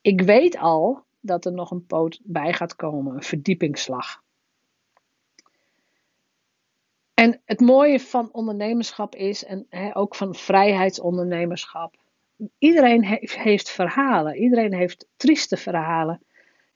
ik 0.01 0.21
weet 0.21 0.59
al 0.59 1.05
dat 1.22 1.44
er 1.44 1.52
nog 1.52 1.70
een 1.70 1.87
poot 1.87 2.20
bij 2.22 2.52
gaat 2.52 2.76
komen, 2.76 3.14
een 3.14 3.22
verdiepingsslag. 3.22 4.22
En 7.14 7.40
het 7.44 7.61
mooie 7.61 8.00
van 8.00 8.32
ondernemerschap 8.32 9.14
is, 9.14 9.44
en 9.44 9.66
ook 9.94 10.14
van 10.14 10.35
vrijheidsondernemerschap, 10.35 11.96
iedereen 12.58 13.04
heeft 13.20 13.70
verhalen. 13.70 14.37
Iedereen 14.37 14.74
heeft 14.74 15.06
trieste 15.16 15.56
verhalen. 15.56 16.22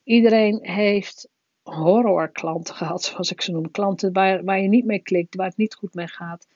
Iedereen 0.05 0.59
heeft 0.63 1.29
horrorklanten 1.63 2.75
gehad, 2.75 3.03
zoals 3.03 3.31
ik 3.31 3.41
ze 3.41 3.53
noem. 3.53 3.71
Klanten 3.71 4.13
waar, 4.13 4.45
waar 4.45 4.61
je 4.61 4.69
niet 4.69 4.85
mee 4.85 4.99
klikt, 4.99 5.35
waar 5.35 5.47
het 5.47 5.57
niet 5.57 5.75
goed 5.75 5.95
mee 5.95 6.09
gaat. 6.09 6.47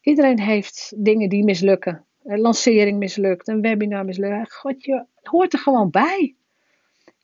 Iedereen 0.00 0.40
heeft 0.40 0.92
dingen 0.96 1.28
die 1.28 1.44
mislukken. 1.44 2.04
Een 2.24 2.40
lancering 2.40 2.98
mislukt, 2.98 3.48
een 3.48 3.60
webinar 3.60 4.04
mislukt. 4.04 4.54
God, 4.54 4.84
je 4.84 5.04
hoort 5.22 5.52
er 5.52 5.58
gewoon 5.58 5.90
bij. 5.90 6.34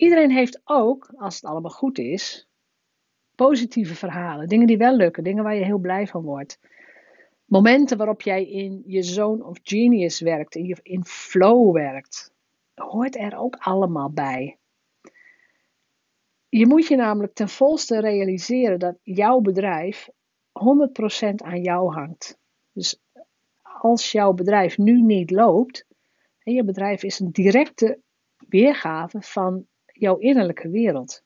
Iedereen 0.01 0.31
heeft 0.31 0.61
ook, 0.65 1.13
als 1.17 1.35
het 1.35 1.45
allemaal 1.45 1.71
goed 1.71 1.99
is, 1.99 2.49
positieve 3.35 3.95
verhalen. 3.95 4.49
Dingen 4.49 4.67
die 4.67 4.77
wel 4.77 4.97
lukken, 4.97 5.25
dingen 5.25 5.45
waar 5.45 5.55
je 5.55 5.65
heel 5.65 5.79
blij 5.79 6.07
van 6.07 6.23
wordt. 6.23 6.59
momenten 7.45 7.97
waarop 7.97 8.23
jij 8.23 8.45
in 8.45 8.83
je 8.87 9.03
zone 9.03 9.45
of 9.45 9.59
genius 9.63 10.21
werkt, 10.21 10.55
in, 10.55 10.65
je, 10.65 10.77
in 10.83 11.05
flow 11.05 11.73
werkt, 11.73 12.33
hoort 12.75 13.17
er 13.17 13.37
ook 13.37 13.57
allemaal 13.57 14.11
bij. 14.11 14.59
Je 16.49 16.67
moet 16.67 16.87
je 16.87 16.97
namelijk 16.97 17.35
ten 17.35 17.49
volste 17.49 18.01
realiseren 18.01 18.79
dat 18.79 18.99
jouw 19.03 19.41
bedrijf 19.41 20.09
100% 20.09 20.13
aan 21.35 21.63
jou 21.63 21.93
hangt. 21.93 22.39
Dus 22.73 23.01
als 23.63 24.13
jouw 24.13 24.33
bedrijf 24.33 24.79
nu 24.79 25.03
niet 25.03 25.31
loopt, 25.31 25.87
en 26.39 26.53
je 26.53 26.65
bedrijf 26.65 27.03
is 27.03 27.19
een 27.19 27.31
directe 27.31 28.01
weergave 28.49 29.23
van 29.23 29.69
jouw 30.01 30.17
innerlijke 30.17 30.71
wereld. 30.71 31.23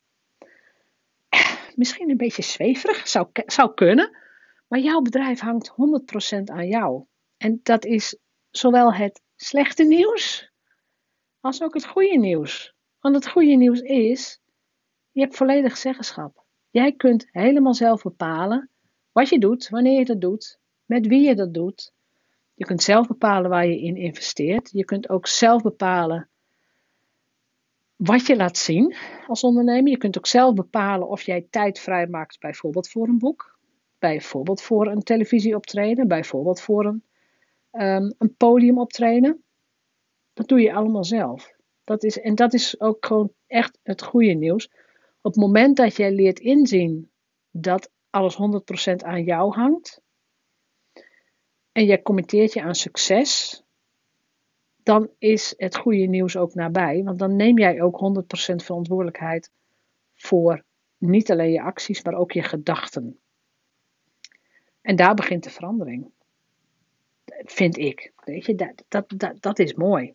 Misschien 1.74 2.10
een 2.10 2.16
beetje 2.16 2.42
zweverig, 2.42 3.08
zou, 3.08 3.28
zou 3.32 3.74
kunnen, 3.74 4.16
maar 4.68 4.78
jouw 4.78 5.00
bedrijf 5.00 5.40
hangt 5.40 5.70
100% 5.70 5.74
aan 6.44 6.66
jou. 6.66 7.04
En 7.37 7.60
dat 7.62 7.84
is 7.84 8.18
zowel 8.50 8.94
het 8.94 9.22
slechte 9.37 9.84
nieuws 9.84 10.50
als 11.40 11.62
ook 11.62 11.74
het 11.74 11.87
goede 11.87 12.18
nieuws. 12.18 12.74
Want 13.00 13.14
het 13.14 13.28
goede 13.28 13.54
nieuws 13.54 13.80
is, 13.80 14.40
je 15.10 15.20
hebt 15.20 15.37
volledig 15.37 15.76
zeggenschap. 15.76 16.44
Jij 16.70 16.92
kunt 16.92 17.28
helemaal 17.30 17.74
zelf 17.74 18.02
bepalen 18.02 18.70
wat 19.12 19.28
je 19.28 19.38
doet, 19.38 19.68
wanneer 19.68 19.98
je 19.98 20.04
dat 20.04 20.20
doet, 20.20 20.58
met 20.84 21.06
wie 21.06 21.26
je 21.26 21.34
dat 21.34 21.54
doet. 21.54 21.92
Je 22.54 22.64
kunt 22.64 22.82
zelf 22.82 23.06
bepalen 23.06 23.50
waar 23.50 23.66
je 23.66 23.80
in 23.80 23.96
investeert. 23.96 24.70
Je 24.70 24.84
kunt 24.84 25.08
ook 25.08 25.26
zelf 25.26 25.62
bepalen 25.62 26.30
wat 28.04 28.26
je 28.26 28.36
laat 28.36 28.56
zien 28.56 28.94
als 29.26 29.44
ondernemer. 29.44 29.90
Je 29.90 29.98
kunt 29.98 30.18
ook 30.18 30.26
zelf 30.26 30.54
bepalen 30.54 31.08
of 31.08 31.22
jij 31.22 31.46
tijd 31.50 31.78
vrijmaakt, 31.78 32.40
bijvoorbeeld 32.40 32.88
voor 32.88 33.08
een 33.08 33.18
boek, 33.18 33.58
bijvoorbeeld 33.98 34.62
voor 34.62 34.86
een 34.86 35.02
televisieoptreden, 35.02 36.08
bijvoorbeeld 36.08 36.60
voor 36.60 36.84
een, 36.84 37.02
um, 37.72 38.14
een 38.18 38.34
podiumoptreden. 38.36 39.42
Dat 40.32 40.48
doe 40.48 40.60
je 40.60 40.74
allemaal 40.74 41.04
zelf. 41.04 41.52
Dat 41.84 42.02
is, 42.02 42.20
en 42.20 42.34
dat 42.34 42.54
is 42.54 42.80
ook 42.80 43.06
gewoon 43.06 43.32
echt 43.46 43.78
het 43.82 44.02
goede 44.02 44.32
nieuws. 44.32 44.70
Op 45.22 45.32
het 45.32 45.40
moment 45.40 45.76
dat 45.76 45.96
jij 45.96 46.12
leert 46.12 46.38
inzien 46.38 47.10
dat 47.50 47.90
alles 48.10 48.36
100% 48.36 48.94
aan 49.04 49.24
jou 49.24 49.54
hangt, 49.54 50.02
en 51.72 51.84
jij 51.84 52.02
committeert 52.02 52.52
je 52.52 52.62
aan 52.62 52.74
succes, 52.74 53.62
dan 54.85 55.11
is 55.18 55.55
het 55.57 55.77
goede 55.77 56.07
nieuws 56.07 56.37
ook 56.37 56.55
nabij. 56.55 57.03
Want 57.03 57.18
dan 57.18 57.37
neem 57.37 57.59
jij 57.59 57.83
ook 57.83 58.25
100% 58.53 58.57
verantwoordelijkheid 58.57 59.51
voor 60.14 60.64
niet 60.99 61.31
alleen 61.31 61.53
je 61.53 61.62
acties, 61.62 62.03
maar 62.03 62.14
ook 62.14 62.33
je 62.33 62.42
gedachten. 62.42 63.18
En 64.81 64.97
daar 64.97 65.14
begint 65.14 65.44
de 65.44 65.51
verandering. 65.51 66.11
Vind 67.44 67.77
ik. 67.77 68.12
Weet 68.25 68.47
je, 68.47 68.55
dat, 68.55 68.85
dat, 68.88 69.12
dat, 69.16 69.42
dat 69.42 69.59
is 69.59 69.75
mooi. 69.75 70.14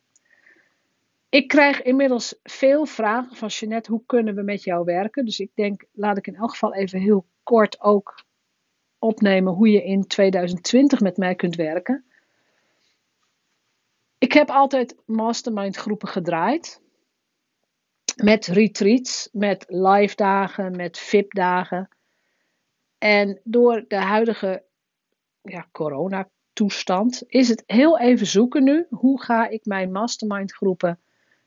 Ik 1.30 1.48
krijg 1.48 1.82
inmiddels 1.82 2.40
veel 2.44 2.86
vragen 2.86 3.36
van 3.36 3.48
Jeanette, 3.48 3.92
hoe 3.92 4.04
kunnen 4.06 4.36
we 4.36 4.42
met 4.42 4.64
jou 4.64 4.86
werken? 4.86 5.26
Dus 5.26 5.40
ik 5.40 5.52
denk, 5.54 5.86
laat 5.92 6.18
ik 6.18 6.28
in 6.28 6.36
elk 6.36 6.50
geval 6.50 6.74
even 6.74 7.00
heel 7.00 7.26
kort 7.44 7.82
ook 7.82 8.24
opnemen 9.00 9.54
hoe 9.54 9.70
je 9.70 9.84
in 9.84 10.08
2020 10.08 11.00
met 11.00 11.18
mij 11.18 11.36
kunt 11.36 11.56
werken. 11.56 12.06
Ik 14.20 14.34
heb 14.34 14.50
altijd 14.50 14.96
mastermind 15.06 15.76
groepen 15.76 16.08
gedraaid. 16.08 16.82
Met 18.16 18.46
retreats, 18.46 19.30
met 19.32 19.66
live 19.68 20.16
dagen, 20.16 20.76
met 20.76 20.98
VIP 20.98 21.34
dagen. 21.34 21.90
En 22.98 23.40
door 23.44 23.86
de 23.88 23.96
huidige 23.96 24.64
ja, 25.42 25.68
coronatoestand 25.72 27.24
is 27.28 27.50
het 27.50 27.64
heel 27.66 28.00
even 28.00 28.28
zoeken 28.28 28.64
nu. 28.64 28.86
Hoe 28.90 29.22
ga 29.22 29.48
ik 29.48 29.66
mijn 29.66 29.92
mastermind 29.92 30.54
groepen 30.54 31.00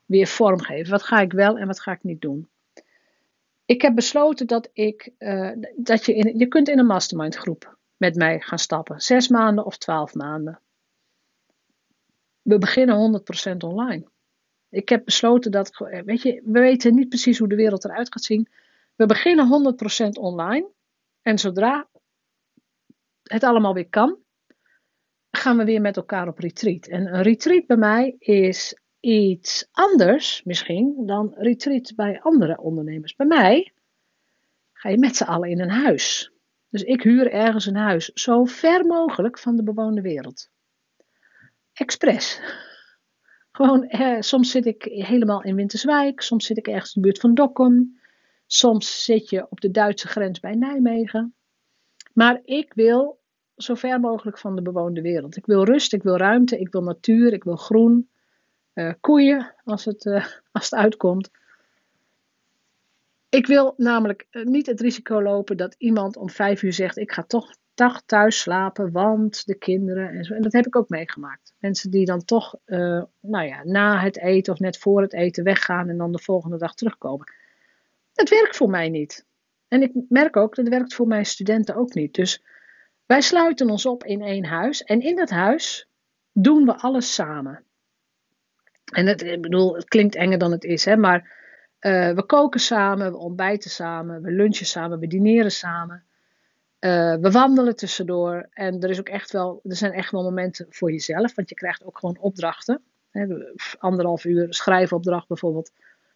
weer 0.05 0.27
vormgeven? 0.27 0.91
Wat 0.91 1.03
ga 1.03 1.19
ik 1.19 1.31
wel 1.31 1.57
en 1.57 1.67
wat 1.67 1.79
ga 1.79 1.91
ik 1.91 2.03
niet 2.03 2.21
doen? 2.21 2.49
ik 3.65 3.81
heb 3.81 3.95
besloten 3.95 4.47
dat 4.47 4.69
ik, 4.73 5.11
uh, 5.19 5.51
dat 5.75 6.05
je, 6.05 6.15
in, 6.15 6.37
je 6.37 6.47
kunt 6.47 6.69
in 6.69 6.79
een 6.79 6.85
mastermind 6.85 7.35
groep 7.35 7.77
met 7.97 8.15
mij 8.15 8.39
gaan 8.39 8.59
stappen. 8.59 9.01
Zes 9.01 9.27
maanden 9.27 9.65
of 9.65 9.77
twaalf 9.77 10.13
maanden. 10.13 10.59
We 12.43 12.57
beginnen 12.57 13.21
100% 13.53 13.57
online. 13.57 14.11
Ik 14.69 14.89
heb 14.89 15.05
besloten 15.05 15.51
dat, 15.51 15.77
weet 16.05 16.21
je, 16.21 16.41
we 16.45 16.59
weten 16.59 16.95
niet 16.95 17.09
precies 17.09 17.39
hoe 17.39 17.47
de 17.47 17.55
wereld 17.55 17.85
eruit 17.85 18.11
gaat 18.13 18.23
zien. 18.23 18.49
We 18.95 19.05
beginnen 19.05 19.75
100% 20.07 20.07
online. 20.09 20.69
En 21.21 21.39
zodra 21.39 21.89
het 23.23 23.43
allemaal 23.43 23.73
weer 23.73 23.89
kan, 23.89 24.17
gaan 25.31 25.57
we 25.57 25.63
weer 25.63 25.81
met 25.81 25.97
elkaar 25.97 26.27
op 26.27 26.39
retreat. 26.39 26.87
En 26.87 27.13
een 27.13 27.21
retreat 27.21 27.65
bij 27.65 27.77
mij 27.77 28.15
is 28.19 28.77
iets 28.99 29.67
anders 29.71 30.43
misschien 30.43 31.05
dan 31.05 31.33
retreat 31.37 31.93
bij 31.95 32.21
andere 32.21 32.59
ondernemers. 32.59 33.15
Bij 33.15 33.25
mij 33.25 33.73
ga 34.73 34.89
je 34.89 34.97
met 34.97 35.15
z'n 35.15 35.23
allen 35.23 35.49
in 35.49 35.59
een 35.59 35.69
huis. 35.69 36.31
Dus 36.69 36.83
ik 36.83 37.03
huur 37.03 37.31
ergens 37.31 37.65
een 37.65 37.75
huis, 37.75 38.05
zo 38.13 38.43
ver 38.43 38.85
mogelijk 38.85 39.39
van 39.39 39.55
de 39.55 39.63
bewoonde 39.63 40.01
wereld. 40.01 40.51
Expres. 41.73 42.39
Gewoon, 43.51 43.87
eh, 43.87 44.21
soms 44.21 44.51
zit 44.51 44.65
ik 44.65 44.83
helemaal 44.83 45.43
in 45.43 45.55
Winterswijk, 45.55 46.21
soms 46.21 46.45
zit 46.45 46.57
ik 46.57 46.67
ergens 46.67 46.95
in 46.95 47.01
de 47.01 47.07
buurt 47.07 47.19
van 47.19 47.33
Dokkum, 47.33 47.99
soms 48.45 49.03
zit 49.03 49.29
je 49.29 49.49
op 49.49 49.61
de 49.61 49.71
Duitse 49.71 50.07
grens 50.07 50.39
bij 50.39 50.55
Nijmegen. 50.55 51.35
Maar 52.13 52.41
ik 52.43 52.73
wil 52.73 53.21
zo 53.55 53.73
ver 53.75 53.99
mogelijk 53.99 54.37
van 54.37 54.55
de 54.55 54.61
bewoonde 54.61 55.01
wereld. 55.01 55.37
Ik 55.37 55.45
wil 55.45 55.63
rust, 55.63 55.93
ik 55.93 56.03
wil 56.03 56.17
ruimte, 56.17 56.59
ik 56.59 56.71
wil 56.71 56.83
natuur, 56.83 57.33
ik 57.33 57.43
wil 57.43 57.55
groen. 57.55 58.09
Eh, 58.73 58.93
koeien 58.99 59.55
als 59.63 59.85
het, 59.85 60.05
uh, 60.05 60.25
als 60.51 60.69
het 60.69 60.79
uitkomt. 60.79 61.29
Ik 63.29 63.47
wil 63.47 63.73
namelijk 63.77 64.27
eh, 64.29 64.43
niet 64.43 64.65
het 64.65 64.81
risico 64.81 65.21
lopen 65.21 65.57
dat 65.57 65.75
iemand 65.77 66.17
om 66.17 66.29
vijf 66.29 66.63
uur 66.63 66.73
zegt: 66.73 66.97
Ik 66.97 67.11
ga 67.11 67.23
toch 67.23 67.55
dag 67.73 68.01
thuis 68.05 68.39
slapen, 68.39 68.91
want 68.91 69.45
de 69.45 69.55
kinderen 69.55 70.09
en 70.09 70.23
zo. 70.23 70.33
En 70.33 70.41
dat 70.41 70.53
heb 70.53 70.65
ik 70.65 70.75
ook 70.75 70.89
meegemaakt. 70.89 71.53
Mensen 71.59 71.91
die 71.91 72.05
dan 72.05 72.25
toch, 72.25 72.55
nou 73.19 73.45
ja, 73.45 73.63
na 73.63 73.99
het 73.99 74.17
eten 74.17 74.53
of 74.53 74.59
net 74.59 74.77
voor 74.77 75.01
het 75.01 75.13
eten 75.13 75.43
weggaan 75.43 75.89
en 75.89 75.97
dan 75.97 76.11
de 76.11 76.19
volgende 76.19 76.57
dag 76.57 76.75
terugkomen. 76.75 77.33
Dat 78.13 78.29
werkt 78.29 78.55
voor 78.55 78.69
mij 78.69 78.89
niet. 78.89 79.25
En 79.67 79.81
ik 79.81 79.91
merk 80.09 80.37
ook 80.37 80.55
dat 80.55 80.67
werkt 80.67 80.93
voor 80.93 81.07
mijn 81.07 81.25
studenten 81.25 81.75
ook 81.75 81.93
niet. 81.93 82.13
Dus 82.13 82.43
wij 83.05 83.21
sluiten 83.21 83.69
ons 83.69 83.85
op 83.85 84.03
in 84.03 84.21
één 84.21 84.45
huis 84.45 84.83
en 84.83 85.01
in 85.01 85.15
dat 85.15 85.29
huis 85.29 85.87
doen 86.31 86.65
we 86.65 86.75
alles 86.75 87.13
samen. 87.13 87.63
En 88.93 89.05
het, 89.05 89.21
ik 89.21 89.41
bedoel, 89.41 89.75
het 89.75 89.87
klinkt 89.87 90.15
enger 90.15 90.37
dan 90.37 90.51
het 90.51 90.63
is, 90.63 90.85
hè, 90.85 90.95
maar 90.95 91.21
uh, 91.79 92.11
we 92.11 92.23
koken 92.25 92.59
samen, 92.59 93.11
we 93.11 93.17
ontbijten 93.17 93.69
samen, 93.69 94.21
we 94.21 94.31
lunchen 94.31 94.65
samen, 94.65 94.99
we 94.99 95.07
dineren 95.07 95.51
samen. 95.51 96.03
Uh, 96.83 97.15
we 97.15 97.31
wandelen 97.31 97.75
tussendoor. 97.75 98.49
En 98.51 98.79
er, 98.79 98.89
is 98.89 98.99
ook 98.99 99.09
echt 99.09 99.31
wel, 99.31 99.59
er 99.63 99.75
zijn 99.75 99.91
echt 99.91 100.11
wel 100.11 100.23
momenten 100.23 100.65
voor 100.69 100.91
jezelf, 100.91 101.35
want 101.35 101.49
je 101.49 101.55
krijgt 101.55 101.83
ook 101.83 101.97
gewoon 101.97 102.17
opdrachten. 102.19 102.81
Hè, 103.11 103.27
anderhalf 103.79 104.25
uur 104.25 104.53
schrijfopdracht 104.53 105.27
bijvoorbeeld. 105.27 105.71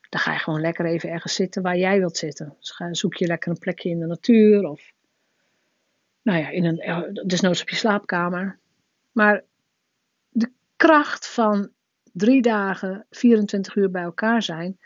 Dan 0.10 0.20
ga 0.20 0.32
je 0.32 0.40
gewoon 0.40 0.62
lekker 0.62 0.86
even 0.86 1.10
ergens 1.10 1.34
zitten 1.34 1.62
waar 1.62 1.78
jij 1.78 2.00
wilt 2.00 2.18
zitten. 2.18 2.56
Dus 2.60 2.72
ga, 2.72 2.94
zoek 2.94 3.14
je 3.14 3.28
lekker 3.28 3.52
een 3.52 3.58
plekje 3.58 3.90
in 3.90 4.00
de 4.00 4.06
natuur 4.06 4.64
of 4.64 4.94
nou 6.22 6.40
ja, 6.40 6.50
in 6.50 6.66
een, 6.66 7.22
desnoods 7.28 7.62
op 7.62 7.70
je 7.70 7.76
slaapkamer. 7.76 8.60
Maar 9.12 9.44
de 10.30 10.52
kracht 10.76 11.28
van 11.28 11.70
drie 12.14 12.42
dagen, 12.42 13.06
24 13.10 13.76
uur 13.76 13.92
bij 13.92 14.04
elkaar 14.04 14.44
zijn, 14.44 14.80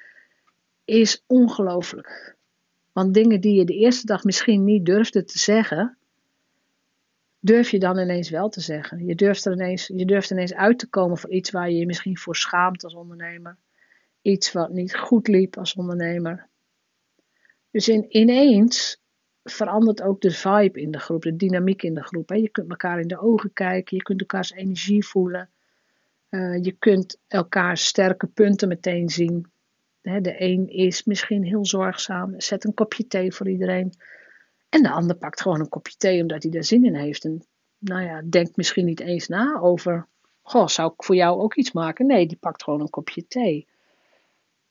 is 0.85 1.23
ongelooflijk. 1.27 2.35
Want 2.91 3.13
dingen 3.13 3.41
die 3.41 3.55
je 3.55 3.65
de 3.65 3.75
eerste 3.75 4.05
dag 4.05 4.23
misschien 4.23 4.63
niet 4.63 4.85
durfde 4.85 5.23
te 5.23 5.39
zeggen, 5.39 5.97
durf 7.39 7.69
je 7.69 7.79
dan 7.79 7.97
ineens 7.97 8.29
wel 8.29 8.49
te 8.49 8.61
zeggen. 8.61 9.05
Je 9.05 9.15
durft, 9.15 9.45
er 9.45 9.53
ineens, 9.53 9.87
je 9.87 10.05
durft 10.05 10.31
ineens 10.31 10.53
uit 10.53 10.79
te 10.79 10.87
komen 10.87 11.17
voor 11.17 11.29
iets 11.29 11.51
waar 11.51 11.69
je 11.69 11.77
je 11.77 11.85
misschien 11.85 12.17
voor 12.17 12.35
schaamt 12.35 12.83
als 12.83 12.93
ondernemer. 12.93 13.57
Iets 14.21 14.51
wat 14.51 14.71
niet 14.71 14.95
goed 14.95 15.27
liep 15.27 15.57
als 15.57 15.75
ondernemer. 15.75 16.47
Dus 17.71 17.87
in, 17.87 18.05
ineens 18.09 19.01
verandert 19.43 20.01
ook 20.01 20.21
de 20.21 20.31
vibe 20.31 20.81
in 20.81 20.91
de 20.91 20.99
groep, 20.99 21.21
de 21.21 21.35
dynamiek 21.35 21.83
in 21.83 21.93
de 21.93 22.03
groep. 22.03 22.29
Hè. 22.29 22.35
Je 22.35 22.49
kunt 22.49 22.69
elkaar 22.69 22.99
in 22.99 23.07
de 23.07 23.19
ogen 23.19 23.53
kijken, 23.53 23.97
je 23.97 24.03
kunt 24.03 24.19
elkaars 24.19 24.51
energie 24.51 25.05
voelen. 25.05 25.49
Uh, 26.29 26.63
je 26.63 26.71
kunt 26.71 27.17
elkaar 27.27 27.77
sterke 27.77 28.27
punten 28.27 28.67
meteen 28.67 29.09
zien. 29.09 29.50
De 30.01 30.35
een 30.37 30.67
is 30.67 31.03
misschien 31.03 31.43
heel 31.43 31.65
zorgzaam, 31.65 32.39
zet 32.39 32.63
een 32.63 32.73
kopje 32.73 33.07
thee 33.07 33.33
voor 33.33 33.49
iedereen. 33.49 33.93
En 34.69 34.83
de 34.83 34.89
ander 34.89 35.15
pakt 35.15 35.41
gewoon 35.41 35.59
een 35.59 35.69
kopje 35.69 35.95
thee 35.97 36.21
omdat 36.21 36.43
hij 36.43 36.51
er 36.51 36.63
zin 36.63 36.85
in 36.85 36.95
heeft. 36.95 37.25
En 37.25 37.45
nou 37.77 38.01
ja, 38.01 38.21
denkt 38.29 38.57
misschien 38.57 38.85
niet 38.85 38.99
eens 38.99 39.27
na 39.27 39.59
over, 39.59 40.07
goh, 40.41 40.67
zou 40.67 40.93
ik 40.93 41.03
voor 41.03 41.15
jou 41.15 41.39
ook 41.39 41.55
iets 41.55 41.71
maken? 41.71 42.05
Nee, 42.05 42.27
die 42.27 42.37
pakt 42.37 42.63
gewoon 42.63 42.81
een 42.81 42.89
kopje 42.89 43.27
thee. 43.27 43.67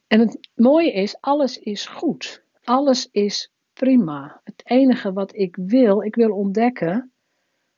En 0.06 0.20
het 0.20 0.48
mooie 0.54 0.92
is, 0.92 1.20
alles 1.20 1.58
is 1.58 1.86
goed. 1.86 2.42
Alles 2.64 3.08
is 3.10 3.52
prima. 3.72 4.40
Het 4.44 4.62
enige 4.64 5.12
wat 5.12 5.34
ik 5.34 5.56
wil, 5.56 6.02
ik 6.02 6.14
wil 6.14 6.30
ontdekken 6.30 7.12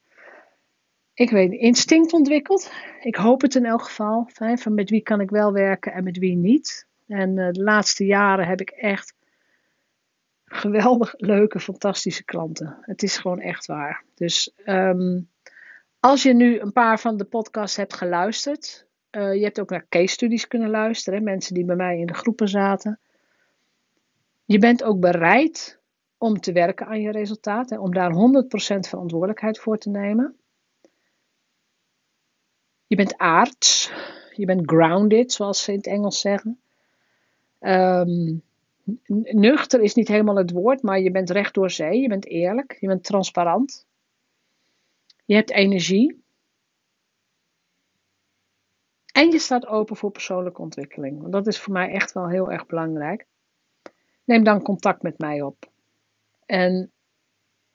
ik 1.13 1.29
weet 1.29 1.51
instinct 1.51 2.13
ontwikkeld. 2.13 2.71
Ik 3.01 3.15
hoop 3.15 3.41
het 3.41 3.55
in 3.55 3.65
elk 3.65 3.81
geval. 3.81 4.29
Van 4.55 4.73
met 4.73 4.89
wie 4.89 5.01
kan 5.01 5.21
ik 5.21 5.29
wel 5.29 5.51
werken 5.51 5.93
en 5.93 6.03
met 6.03 6.17
wie 6.17 6.35
niet. 6.35 6.87
En 7.07 7.37
uh, 7.37 7.51
de 7.51 7.63
laatste 7.63 8.05
jaren 8.05 8.47
heb 8.47 8.61
ik 8.61 8.69
echt 8.69 9.13
geweldig 10.53 11.13
leuke, 11.17 11.59
fantastische 11.59 12.23
klanten. 12.23 12.77
Het 12.81 13.03
is 13.03 13.17
gewoon 13.17 13.39
echt 13.39 13.65
waar. 13.65 14.03
Dus 14.15 14.51
um, 14.65 15.29
als 15.99 16.23
je 16.23 16.33
nu 16.33 16.59
een 16.59 16.71
paar 16.71 16.99
van 16.99 17.17
de 17.17 17.25
podcasts 17.25 17.77
hebt 17.77 17.93
geluisterd. 17.93 18.85
Uh, 19.11 19.33
je 19.33 19.43
hebt 19.43 19.59
ook 19.59 19.69
naar 19.69 19.85
case 19.89 20.13
studies 20.13 20.47
kunnen 20.47 20.69
luisteren. 20.69 21.23
Mensen 21.23 21.53
die 21.53 21.65
bij 21.65 21.75
mij 21.75 21.99
in 21.99 22.05
de 22.05 22.13
groepen 22.13 22.47
zaten. 22.47 22.99
Je 24.45 24.59
bent 24.59 24.83
ook 24.83 24.99
bereid 24.99 25.79
om 26.17 26.39
te 26.39 26.51
werken 26.51 26.87
aan 26.87 27.01
je 27.01 27.11
resultaat. 27.11 27.69
Hè, 27.69 27.79
om 27.79 27.93
daar 27.93 28.11
100% 28.11 28.15
verantwoordelijkheid 28.89 29.59
voor 29.59 29.77
te 29.77 29.89
nemen. 29.89 30.35
Je 32.87 32.95
bent 32.95 33.17
aards. 33.17 33.91
Je 34.35 34.45
bent 34.45 34.69
grounded, 34.69 35.31
zoals 35.31 35.63
ze 35.63 35.71
in 35.71 35.77
het 35.77 35.87
Engels 35.87 36.19
zeggen. 36.19 36.59
Um, 37.59 38.43
nuchter 39.31 39.81
is 39.81 39.93
niet 39.93 40.07
helemaal 40.07 40.35
het 40.35 40.51
woord, 40.51 40.81
maar 40.81 40.99
je 40.99 41.11
bent 41.11 41.29
recht 41.29 41.53
door 41.53 41.71
zee. 41.71 42.01
Je 42.01 42.07
bent 42.07 42.25
eerlijk. 42.25 42.77
Je 42.79 42.87
bent 42.87 43.03
transparant. 43.03 43.87
Je 45.25 45.35
hebt 45.35 45.51
energie. 45.51 46.23
En 49.13 49.31
je 49.31 49.39
staat 49.39 49.65
open 49.65 49.95
voor 49.95 50.11
persoonlijke 50.11 50.61
ontwikkeling. 50.61 51.19
Want 51.21 51.31
dat 51.31 51.47
is 51.47 51.59
voor 51.59 51.73
mij 51.73 51.91
echt 51.91 52.11
wel 52.11 52.29
heel 52.29 52.51
erg 52.51 52.65
belangrijk. 52.65 53.25
Neem 54.23 54.43
dan 54.43 54.61
contact 54.61 55.01
met 55.01 55.17
mij 55.17 55.41
op. 55.41 55.71
En 56.45 56.91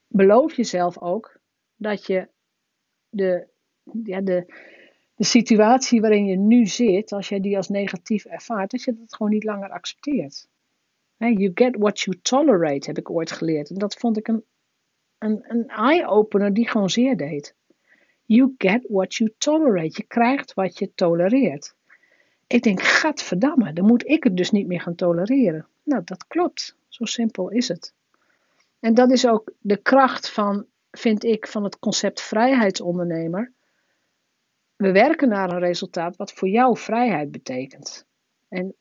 beloof 0.06 0.56
jezelf 0.56 0.98
ook 0.98 1.40
dat 1.76 2.06
je 2.06 2.28
de, 3.08 3.48
ja, 4.02 4.20
de, 4.20 4.44
de 5.14 5.24
situatie 5.24 6.00
waarin 6.00 6.26
je 6.26 6.36
nu 6.36 6.66
zit, 6.66 7.12
als 7.12 7.28
jij 7.28 7.40
die 7.40 7.56
als 7.56 7.68
negatief 7.68 8.24
ervaart, 8.24 8.70
dat 8.70 8.82
je 8.82 8.94
dat 8.94 9.14
gewoon 9.14 9.32
niet 9.32 9.44
langer 9.44 9.70
accepteert. 9.70 10.48
You 11.18 11.50
get 11.54 11.76
what 11.76 12.00
you 12.00 12.18
tolerate, 12.22 12.86
heb 12.86 12.98
ik 12.98 13.10
ooit 13.10 13.32
geleerd. 13.32 13.70
En 13.70 13.78
dat 13.78 13.94
vond 13.94 14.16
ik 14.16 14.28
een, 14.28 14.44
een, 15.18 15.44
een 15.48 15.68
eye-opener 15.68 16.54
die 16.54 16.68
gewoon 16.68 16.90
zeer 16.90 17.16
deed. 17.16 17.54
You 18.24 18.54
get 18.58 18.86
what 18.88 19.14
you 19.14 19.34
tolerate. 19.38 19.92
Je 19.96 20.02
krijgt 20.02 20.54
wat 20.54 20.78
je 20.78 20.94
tolereert. 20.94 21.74
Ik 22.46 22.62
denk, 22.62 22.82
gadverdamme, 22.82 23.72
dan 23.72 23.84
moet 23.84 24.06
ik 24.06 24.24
het 24.24 24.36
dus 24.36 24.50
niet 24.50 24.66
meer 24.66 24.80
gaan 24.80 24.94
tolereren. 24.94 25.66
Nou, 25.82 26.04
dat 26.04 26.26
klopt. 26.26 26.76
Zo 26.88 27.04
simpel 27.04 27.50
is 27.50 27.68
het. 27.68 27.94
En 28.80 28.94
dat 28.94 29.10
is 29.10 29.26
ook 29.26 29.52
de 29.58 29.76
kracht 29.76 30.30
van, 30.30 30.66
vind 30.90 31.24
ik, 31.24 31.46
van 31.46 31.64
het 31.64 31.78
concept 31.78 32.20
vrijheidsondernemer 32.20 33.52
we 34.78 34.92
werken 34.92 35.28
naar 35.28 35.50
een 35.50 35.58
resultaat 35.58 36.16
wat 36.16 36.32
voor 36.32 36.48
jou 36.48 36.78
vrijheid 36.78 37.30
betekent. 37.30 38.06
En 38.48 38.74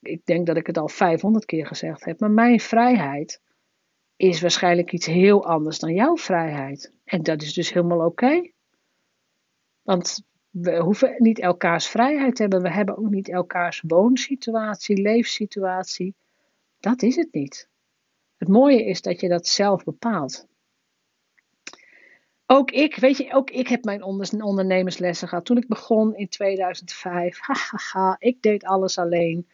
ik, 0.00 0.26
denk 0.26 0.46
dat 0.46 0.56
ik 0.56 0.66
het 0.66 0.78
al 0.78 0.88
500 0.88 1.44
keer 1.44 1.66
gezegd 1.66 2.04
heb, 2.04 2.20
maar 2.20 2.30
mijn 2.30 2.60
vrijheid 2.60 3.40
is 4.16 4.40
waarschijnlijk 4.40 4.92
iets 4.92 5.06
heel 5.06 5.46
anders 5.46 5.78
dan 5.78 5.94
jouw 5.94 6.16
vrijheid. 6.16 6.92
En 7.04 7.22
dat 7.22 7.42
is 7.42 7.52
dus 7.52 7.72
helemaal 7.72 8.06
oké. 8.06 8.50
Want 9.82 10.22
we 10.50 10.78
hoeven 10.78 11.14
niet 11.18 11.38
elkaars 11.38 11.86
vrijheid 11.86 12.34
te 12.34 12.42
hebben. 12.42 12.62
We 12.62 12.70
hebben 12.70 12.98
ook 12.98 13.10
niet 13.10 13.28
elkaars 13.28 13.82
woonsituatie, 13.86 15.00
leefsituatie. 15.00 16.14
Dat 16.80 17.02
is 17.02 17.16
het 17.16 17.32
niet. 17.32 17.68
Het 18.36 18.48
mooie 18.48 18.84
is 18.84 19.02
dat 19.02 19.20
je 19.20 19.28
dat 19.28 19.46
zelf 19.46 19.84
bepaalt. 19.84 20.46
Ook 22.46 22.70
ik, 22.70 22.96
weet 22.96 23.16
je, 23.16 23.32
ook 23.32 23.50
ik 23.50 23.68
heb 23.68 23.84
mijn 23.84 24.02
ondernemerslessen 24.42 25.28
gehad. 25.28 25.44
Toen 25.44 25.56
ik 25.56 25.68
begon 25.68 26.14
in 26.14 26.28
2005, 26.28 27.38
hahaha, 27.46 28.16
ik 28.18 28.42
deed 28.42 28.64
alles 28.64 28.98
alleen. 28.98 29.48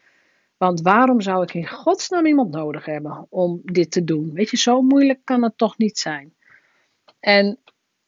Want 0.56 0.80
waarom 0.80 1.20
zou 1.20 1.42
ik 1.42 1.54
in 1.54 1.68
godsnaam 1.68 2.26
iemand 2.26 2.50
nodig 2.50 2.84
hebben 2.84 3.26
om 3.28 3.60
dit 3.64 3.90
te 3.90 4.04
doen? 4.04 4.32
Weet 4.32 4.50
je, 4.50 4.56
zo 4.56 4.82
moeilijk 4.82 5.20
kan 5.24 5.42
het 5.42 5.58
toch 5.58 5.78
niet 5.78 5.98
zijn. 5.98 6.34
En 7.20 7.58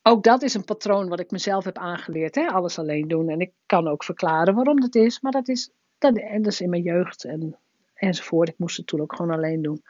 ook 0.03 0.23
dat 0.23 0.43
is 0.43 0.55
een 0.55 0.65
patroon 0.65 1.09
wat 1.09 1.21
ik 1.21 1.31
mezelf 1.31 1.65
heb 1.65 1.79
aangeleerd, 1.79 2.35
hè? 2.35 2.47
alles 2.47 2.79
alleen 2.79 3.09
doen. 3.09 3.29
En 3.29 3.41
ik 3.41 3.53
kan 3.67 3.89
ook 3.89 4.05
verklaren 4.05 4.55
waarom 4.55 4.81
dat 4.81 4.95
is, 4.95 5.21
maar 5.21 5.33
dat 5.33 5.49
is, 5.49 5.71
dat, 5.99 6.15
dat 6.15 6.47
is 6.47 6.61
in 6.61 6.71
mijn 6.71 6.83
jeugd 6.83 7.25
en, 7.25 7.57
enzovoort. 7.95 8.49
Ik 8.49 8.59
moest 8.59 8.77
het 8.77 8.87
toen 8.87 9.01
ook 9.01 9.15
gewoon 9.15 9.37
alleen 9.37 9.63
doen. 9.63 9.83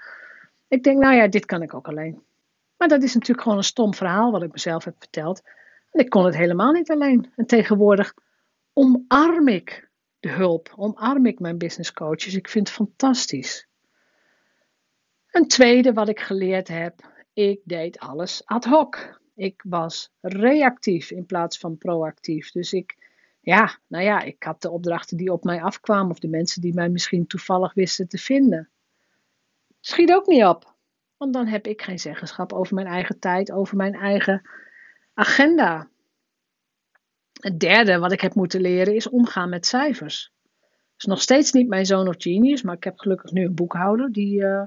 Ik 0.69 0.83
denk, 0.83 0.99
nou 0.99 1.15
ja, 1.15 1.29
dit 1.29 1.47
kan 1.47 1.63
ik 1.63 1.75
ook 1.75 1.89
alleen. 1.89 2.23
Maar 2.77 2.89
dat 2.89 3.03
is 3.03 3.15
natuurlijk 3.15 3.43
gewoon 3.43 3.59
een 3.59 3.65
stom 3.65 3.95
verhaal 3.95 4.31
wat 4.31 4.43
ik 4.43 4.53
mezelf 4.53 4.85
heb 4.85 4.95
verteld. 4.99 5.43
En 5.91 6.01
ik 6.05 6.11
kon 6.11 6.25
het 6.25 6.37
helemaal 6.37 6.73
niet 6.73 6.91
alleen. 6.91 7.33
En 7.37 7.47
tegenwoordig 7.47 8.15
omarm 8.73 9.49
ik 9.49 9.88
de 10.21 10.29
hulp, 10.29 10.73
omarm 10.77 11.27
ik 11.27 11.39
mijn 11.39 11.59
business 11.59 11.93
coaches. 11.93 12.35
Ik 12.35 12.49
vind 12.49 12.69
het 12.69 12.77
fantastisch. 12.77 13.67
Een 15.31 15.49
tweede 15.49 15.93
wat 15.93 16.09
ik 16.09 16.21
geleerd 16.21 16.69
heb, 16.69 17.13
ik 17.33 17.61
deed 17.65 17.99
alles 17.99 18.43
ad 18.45 18.65
hoc. 18.65 19.21
Ik 19.35 19.65
was 19.69 20.11
reactief 20.21 21.11
in 21.11 21.27
plaats 21.27 21.59
van 21.59 21.79
proactief. 21.79 22.51
Dus 22.51 22.73
ik, 22.73 22.97
ja, 23.41 23.79
nou 23.87 24.05
ja, 24.05 24.21
ik 24.21 24.43
had 24.43 24.63
de 24.63 24.71
opdrachten 24.71 25.17
die 25.17 25.33
op 25.33 25.45
mij 25.45 25.63
afkwamen 25.63 26.11
of 26.11 26.19
de 26.19 26.29
mensen 26.29 26.61
die 26.61 26.75
mij 26.75 26.89
misschien 26.89 27.27
toevallig 27.27 27.75
wisten 27.75 28.09
te 28.09 28.19
vinden. 28.19 28.69
Schiet 29.81 30.13
ook 30.13 30.27
niet 30.27 30.45
op. 30.45 30.77
Want 31.17 31.33
dan 31.33 31.47
heb 31.47 31.67
ik 31.67 31.83
geen 31.83 31.99
zeggenschap 31.99 32.53
over 32.53 32.75
mijn 32.75 32.87
eigen 32.87 33.19
tijd, 33.19 33.53
over 33.53 33.77
mijn 33.77 33.95
eigen 33.95 34.49
agenda. 35.15 35.89
Het 37.39 37.61
derde 37.61 37.99
wat 37.99 38.13
ik 38.13 38.21
heb 38.21 38.35
moeten 38.35 38.61
leren 38.61 38.95
is 38.95 39.09
omgaan 39.09 39.49
met 39.49 39.67
cijfers. 39.67 40.33
Is 40.99 41.05
nog 41.05 41.21
steeds 41.21 41.53
niet 41.53 41.69
mijn 41.69 41.87
zoon 41.87 42.09
of 42.09 42.15
genius, 42.19 42.63
maar 42.63 42.77
ik 42.77 42.85
heb 42.85 42.99
gelukkig 42.99 43.31
nu 43.31 43.45
een 43.45 43.55
boekhouder 43.55 44.13
die, 44.13 44.41
uh, 44.41 44.63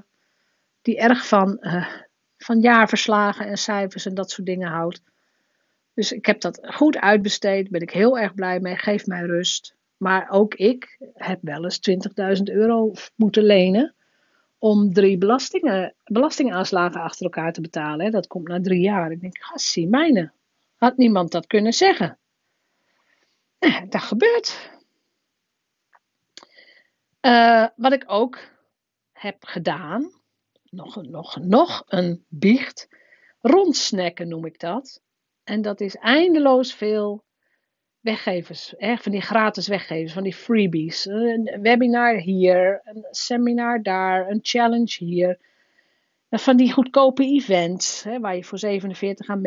die 0.82 0.98
erg 0.98 1.26
van, 1.26 1.58
uh, 1.60 1.88
van 2.36 2.60
jaarverslagen 2.60 3.46
en 3.46 3.56
cijfers 3.56 4.06
en 4.06 4.14
dat 4.14 4.30
soort 4.30 4.46
dingen 4.46 4.68
houdt. 4.68 5.02
Dus 5.94 6.12
ik 6.12 6.26
heb 6.26 6.40
dat 6.40 6.60
goed 6.62 6.96
uitbesteed, 6.96 7.70
ben 7.70 7.80
ik 7.80 7.90
heel 7.90 8.18
erg 8.18 8.34
blij 8.34 8.60
mee, 8.60 8.76
geeft 8.76 9.06
mij 9.06 9.22
rust. 9.22 9.74
Maar 9.96 10.30
ook 10.30 10.54
ik 10.54 10.98
heb 11.14 11.38
wel 11.42 11.64
eens 11.64 11.80
20.000 12.38 12.42
euro 12.42 12.92
moeten 13.14 13.42
lenen 13.42 13.94
om 14.58 14.92
drie 14.92 15.18
belastingen, 15.18 15.94
belastingaanslagen 16.04 17.00
achter 17.00 17.24
elkaar 17.24 17.52
te 17.52 17.60
betalen. 17.60 18.10
Dat 18.10 18.26
komt 18.26 18.48
na 18.48 18.60
drie 18.60 18.80
jaar. 18.80 19.10
Ik 19.10 19.20
denk, 19.20 19.38
gassie, 19.38 19.88
mijne. 19.88 20.30
Had 20.76 20.96
niemand 20.96 21.30
dat 21.30 21.46
kunnen 21.46 21.72
zeggen? 21.72 22.18
Dat 23.88 24.02
gebeurt. 24.02 24.70
Uh, 27.20 27.66
wat 27.76 27.92
ik 27.92 28.04
ook 28.06 28.38
heb 29.12 29.44
gedaan, 29.44 30.10
nog, 30.70 31.02
nog, 31.02 31.36
nog 31.36 31.82
een 31.86 32.24
biecht. 32.28 32.88
Rondsnacken 33.40 34.28
noem 34.28 34.44
ik 34.44 34.58
dat. 34.58 35.02
En 35.44 35.62
dat 35.62 35.80
is 35.80 35.96
eindeloos 35.96 36.74
veel 36.74 37.24
weggevers, 38.00 38.74
van 38.78 39.12
die 39.12 39.20
gratis 39.20 39.68
weggevers, 39.68 40.12
van 40.12 40.22
die 40.22 40.34
freebies. 40.34 41.06
Een 41.06 41.58
webinar 41.60 42.16
hier, 42.16 42.80
een 42.84 43.06
seminar 43.10 43.82
daar, 43.82 44.28
een 44.28 44.40
challenge 44.42 45.04
hier. 45.04 45.38
Van 46.34 46.56
die 46.56 46.72
goedkope 46.72 47.24
events, 47.24 48.02
hè, 48.02 48.20
waar 48.20 48.36
je 48.36 48.44
voor 48.44 48.58
47 48.58 49.28
aan 49.28 49.42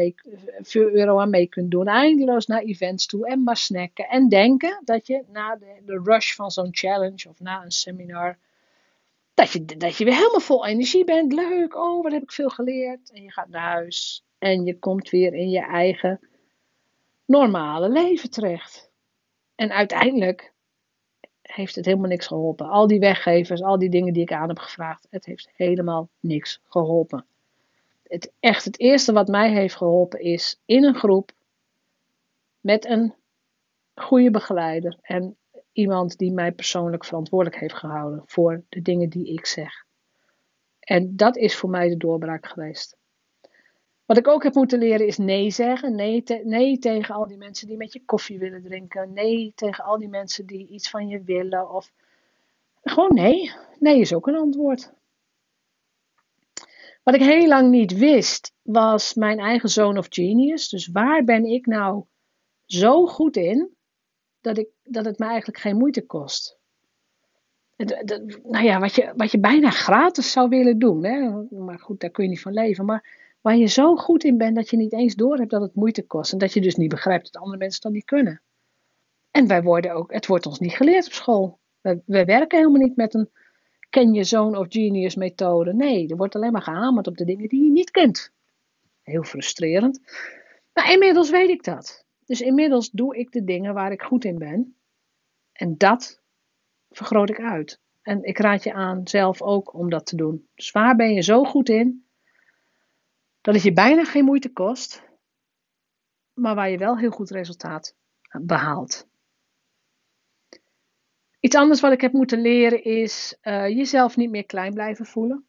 euro 0.74 1.20
aan 1.20 1.30
mee 1.30 1.48
kunt 1.48 1.72
doen. 1.72 1.88
Eindeloos 1.88 2.46
naar 2.46 2.62
events 2.62 3.06
toe 3.06 3.28
en 3.28 3.44
maar 3.44 3.58
snacken. 3.58 4.08
En 4.08 4.30
denken 4.30 4.82
dat 4.84 5.08
je 5.08 5.24
na 5.32 5.56
de, 5.56 5.82
de 5.86 6.02
rush 6.04 6.34
van 6.34 6.52
zo'n 6.52 6.68
challenge 6.72 7.30
of 7.30 7.40
na 7.40 7.64
een 7.64 7.72
seminar, 7.72 8.38
dat 9.34 9.52
je, 9.52 9.66
dat 9.66 9.98
je 9.98 10.04
weer 10.06 10.16
helemaal 10.16 10.40
vol 10.40 10.66
energie 10.66 11.04
bent. 11.04 11.34
Leuk, 11.34 11.76
oh 11.76 12.04
wat 12.04 12.12
heb 12.12 12.22
ik 12.22 12.32
veel 12.32 12.50
geleerd. 12.50 13.12
En 13.12 13.24
je 13.24 13.32
gaat 13.32 13.50
naar 13.50 13.72
huis 13.72 14.24
en 14.40 14.66
je 14.66 14.80
komt 14.80 15.10
weer 15.10 15.34
in 15.34 15.50
je 15.50 15.66
eigen 15.66 16.20
normale 17.26 17.90
leven 17.90 18.30
terecht. 18.30 18.92
En 19.56 19.72
uiteindelijk 19.72 20.54
heeft 21.46 21.76
het 21.76 21.86
helemaal 21.86 22.10
niks 22.10 22.28
geholpen. 22.28 22.70
Al 22.70 22.88
die 22.88 23.00
weggevers, 23.00 23.62
al 23.62 23.80
die 23.80 23.90
dingen 23.90 24.14
die 24.14 24.22
ik 24.22 24.32
aan 24.32 24.48
heb 24.48 24.60
gevraagd, 24.60 25.08
het 25.10 25.26
heeft 25.26 25.50
helemaal 25.56 26.10
niks 26.20 26.62
geholpen. 26.64 27.26
Het, 28.04 28.32
echt 28.40 28.66
het 28.66 28.80
eerste 28.80 29.14
wat 29.14 29.28
mij 29.28 29.52
heeft 29.52 29.76
geholpen 29.76 30.20
is 30.20 30.60
in 30.66 30.84
een 30.84 30.96
groep 30.96 31.32
met 32.60 32.86
een 32.86 33.14
goede 33.96 34.32
begeleider 34.32 34.98
en 35.02 35.36
iemand 35.72 36.18
die 36.18 36.32
mij 36.32 36.52
persoonlijk 36.52 37.06
verantwoordelijk 37.06 37.60
heeft 37.60 37.76
gehouden 37.76 38.24
voor 38.26 38.64
de 38.70 38.82
dingen 38.82 39.10
die 39.10 39.34
ik 39.34 39.46
zeg. 39.46 39.86
En 40.80 41.16
dat 41.16 41.38
is 41.38 41.56
voor 41.56 41.70
mij 41.70 41.90
de 41.90 41.98
doorbraak 41.98 42.48
geweest. 42.48 42.98
Wat 44.06 44.18
ik 44.18 44.28
ook 44.28 44.44
heb 44.44 44.54
moeten 44.54 44.80
leren 44.80 45.08
is 45.08 45.18
nee 45.18 45.52
zeggen. 45.52 45.96
Nee, 45.96 46.24
nee 46.44 46.78
tegen 46.78 47.16
al 47.16 47.28
die 47.28 47.38
mensen 47.38 47.68
die 47.68 47.78
met 47.78 47.94
je 47.94 48.06
koffie 48.06 48.40
willen 48.40 48.64
drinken. 48.64 49.14
Nee 49.14 49.52
tegen 49.56 49.84
al 49.84 49.98
die 49.98 50.10
mensen 50.10 50.46
die 50.46 50.68
iets 50.68 50.90
van 50.90 51.08
je 51.08 51.22
willen. 51.24 51.72
Of 51.72 51.92
gewoon 52.84 53.14
nee. 53.14 53.52
Nee 53.80 54.00
is 54.00 54.14
ook 54.14 54.28
een 54.28 54.36
antwoord. 54.36 54.94
Wat 57.04 57.16
ik 57.16 57.22
heel 57.22 57.48
lang 57.48 57.70
niet 57.70 57.98
wist, 57.98 58.54
was 58.62 59.14
mijn 59.14 59.40
eigen 59.40 59.70
zone 59.70 60.00
of 60.00 60.08
genius. 60.10 60.70
Dus 60.70 60.88
waar 60.88 61.24
ben 61.24 61.46
ik 61.46 61.66
nou 61.66 62.04
zo 62.66 63.06
goed 63.06 63.38
in 63.38 63.76
dat, 64.42 64.58
ik, 64.58 64.68
dat 64.84 65.06
het 65.06 65.20
me 65.20 65.26
eigenlijk 65.26 65.60
geen 65.60 65.78
moeite 65.78 66.06
kost? 66.06 66.58
nou 68.44 68.64
ja, 68.64 68.80
wat 68.80 68.96
je, 68.96 69.14
wat 69.16 69.32
je 69.32 69.40
bijna 69.40 69.70
gratis 69.70 70.32
zou 70.32 70.50
willen 70.50 70.80
doen. 70.80 71.06
Hè? 71.06 71.44
Maar 71.50 71.80
goed, 71.80 72.00
daar 72.00 72.10
kun 72.10 72.24
je 72.24 72.30
niet 72.30 72.42
van 72.42 72.54
leven. 72.54 72.86
Maar 72.86 73.25
Waar 73.46 73.58
je 73.58 73.66
zo 73.66 73.96
goed 73.96 74.24
in 74.24 74.38
bent 74.38 74.56
dat 74.56 74.70
je 74.70 74.78
niet 74.78 74.94
eens 74.94 75.16
door 75.16 75.38
hebt 75.38 75.50
dat 75.50 75.62
het 75.62 75.76
moeite 75.76 76.06
kost. 76.06 76.32
En 76.32 76.38
dat 76.38 76.54
je 76.54 76.62
dus 76.62 76.76
niet 76.76 76.90
begrijpt 76.90 77.34
dat 77.34 77.42
andere 77.42 77.58
mensen 77.58 77.82
dat 77.82 77.92
niet 77.92 78.06
kunnen. 78.06 78.42
En 79.32 79.48
wij 79.48 79.64
worden 79.64 79.94
ook, 79.94 80.14
het 80.14 80.26
wordt 80.26 80.46
ons 80.46 80.60
niet 80.60 80.74
geleerd 80.74 81.06
op 81.06 81.12
school. 81.12 81.60
We, 81.82 82.02
we 82.06 82.26
werken 82.26 82.58
helemaal 82.58 82.82
niet 82.82 82.96
met 82.96 83.14
een 83.14 83.30
ken 83.90 84.14
je 84.14 84.24
zoon 84.24 84.58
of 84.58 84.66
genius 84.70 85.16
methode. 85.16 85.74
Nee, 85.74 86.08
er 86.08 86.18
wordt 86.18 86.36
alleen 86.36 86.52
maar 86.52 86.62
gehamerd 86.62 87.08
op 87.08 87.18
de 87.18 87.26
dingen 87.26 87.50
die 87.50 87.64
je 87.64 87.72
niet 87.72 87.92
kent. 87.92 88.32
Heel 89.02 89.24
frustrerend. 89.24 90.00
Maar 90.74 90.92
inmiddels 90.92 91.30
weet 91.30 91.50
ik 91.50 91.64
dat. 91.64 92.06
Dus 92.26 92.42
inmiddels 92.42 92.90
doe 92.90 93.18
ik 93.18 93.32
de 93.32 93.44
dingen 93.44 93.74
waar 93.74 93.92
ik 93.92 94.02
goed 94.02 94.26
in 94.26 94.38
ben. 94.38 94.76
En 95.52 95.78
dat 95.78 96.22
vergroot 96.90 97.30
ik 97.30 97.40
uit. 97.40 97.80
En 98.02 98.24
ik 98.24 98.38
raad 98.38 98.64
je 98.64 98.74
aan 98.74 99.08
zelf 99.08 99.42
ook 99.42 99.74
om 99.74 99.90
dat 99.90 100.06
te 100.06 100.16
doen. 100.16 100.48
Dus 100.56 100.72
waar 100.72 100.96
ben 100.96 101.14
je 101.14 101.22
zo 101.22 101.44
goed 101.44 101.70
in? 101.70 102.05
Dat 103.46 103.54
het 103.54 103.64
je 103.64 103.74
bijna 103.74 104.04
geen 104.04 104.26
moeite 104.26 104.54
kost, 104.54 105.04
maar 106.34 106.56
waar 106.56 106.70
je 106.70 106.78
wel 106.78 106.98
heel 106.98 107.12
goed 107.12 107.30
resultaat 107.30 107.96
behaalt. 108.42 109.08
Iets 111.40 111.56
anders 111.56 111.82
wat 111.82 111.92
ik 111.92 112.02
heb 112.02 112.12
moeten 112.12 112.42
leren 112.42 112.84
is 112.84 113.38
uh, 113.42 113.68
jezelf 113.68 114.16
niet 114.16 114.30
meer 114.30 114.46
klein 114.46 114.74
blijven 114.74 115.06
voelen. 115.06 115.48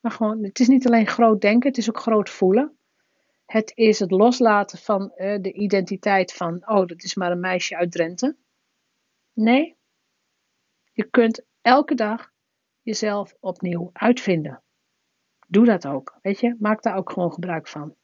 Maar 0.00 0.12
gewoon, 0.12 0.44
het 0.44 0.58
is 0.58 0.68
niet 0.68 0.86
alleen 0.86 1.06
groot 1.06 1.40
denken, 1.40 1.68
het 1.68 1.78
is 1.78 1.88
ook 1.88 1.98
groot 1.98 2.30
voelen. 2.30 2.78
Het 3.46 3.72
is 3.74 3.98
het 3.98 4.10
loslaten 4.10 4.78
van 4.78 5.12
uh, 5.16 5.38
de 5.40 5.52
identiteit 5.52 6.32
van, 6.32 6.68
oh, 6.68 6.86
dat 6.86 7.02
is 7.02 7.14
maar 7.14 7.30
een 7.30 7.40
meisje 7.40 7.76
uit 7.76 7.92
Drenthe. 7.92 8.36
Nee, 9.32 9.76
je 10.92 11.10
kunt 11.10 11.44
elke 11.60 11.94
dag 11.94 12.32
jezelf 12.80 13.36
opnieuw 13.40 13.90
uitvinden. 13.92 14.61
Doe 15.52 15.64
dat 15.64 15.86
ook. 15.86 16.18
Weet 16.22 16.40
je, 16.40 16.56
maak 16.58 16.82
daar 16.82 16.96
ook 16.96 17.10
gewoon 17.10 17.32
gebruik 17.32 17.68
van. 17.68 17.94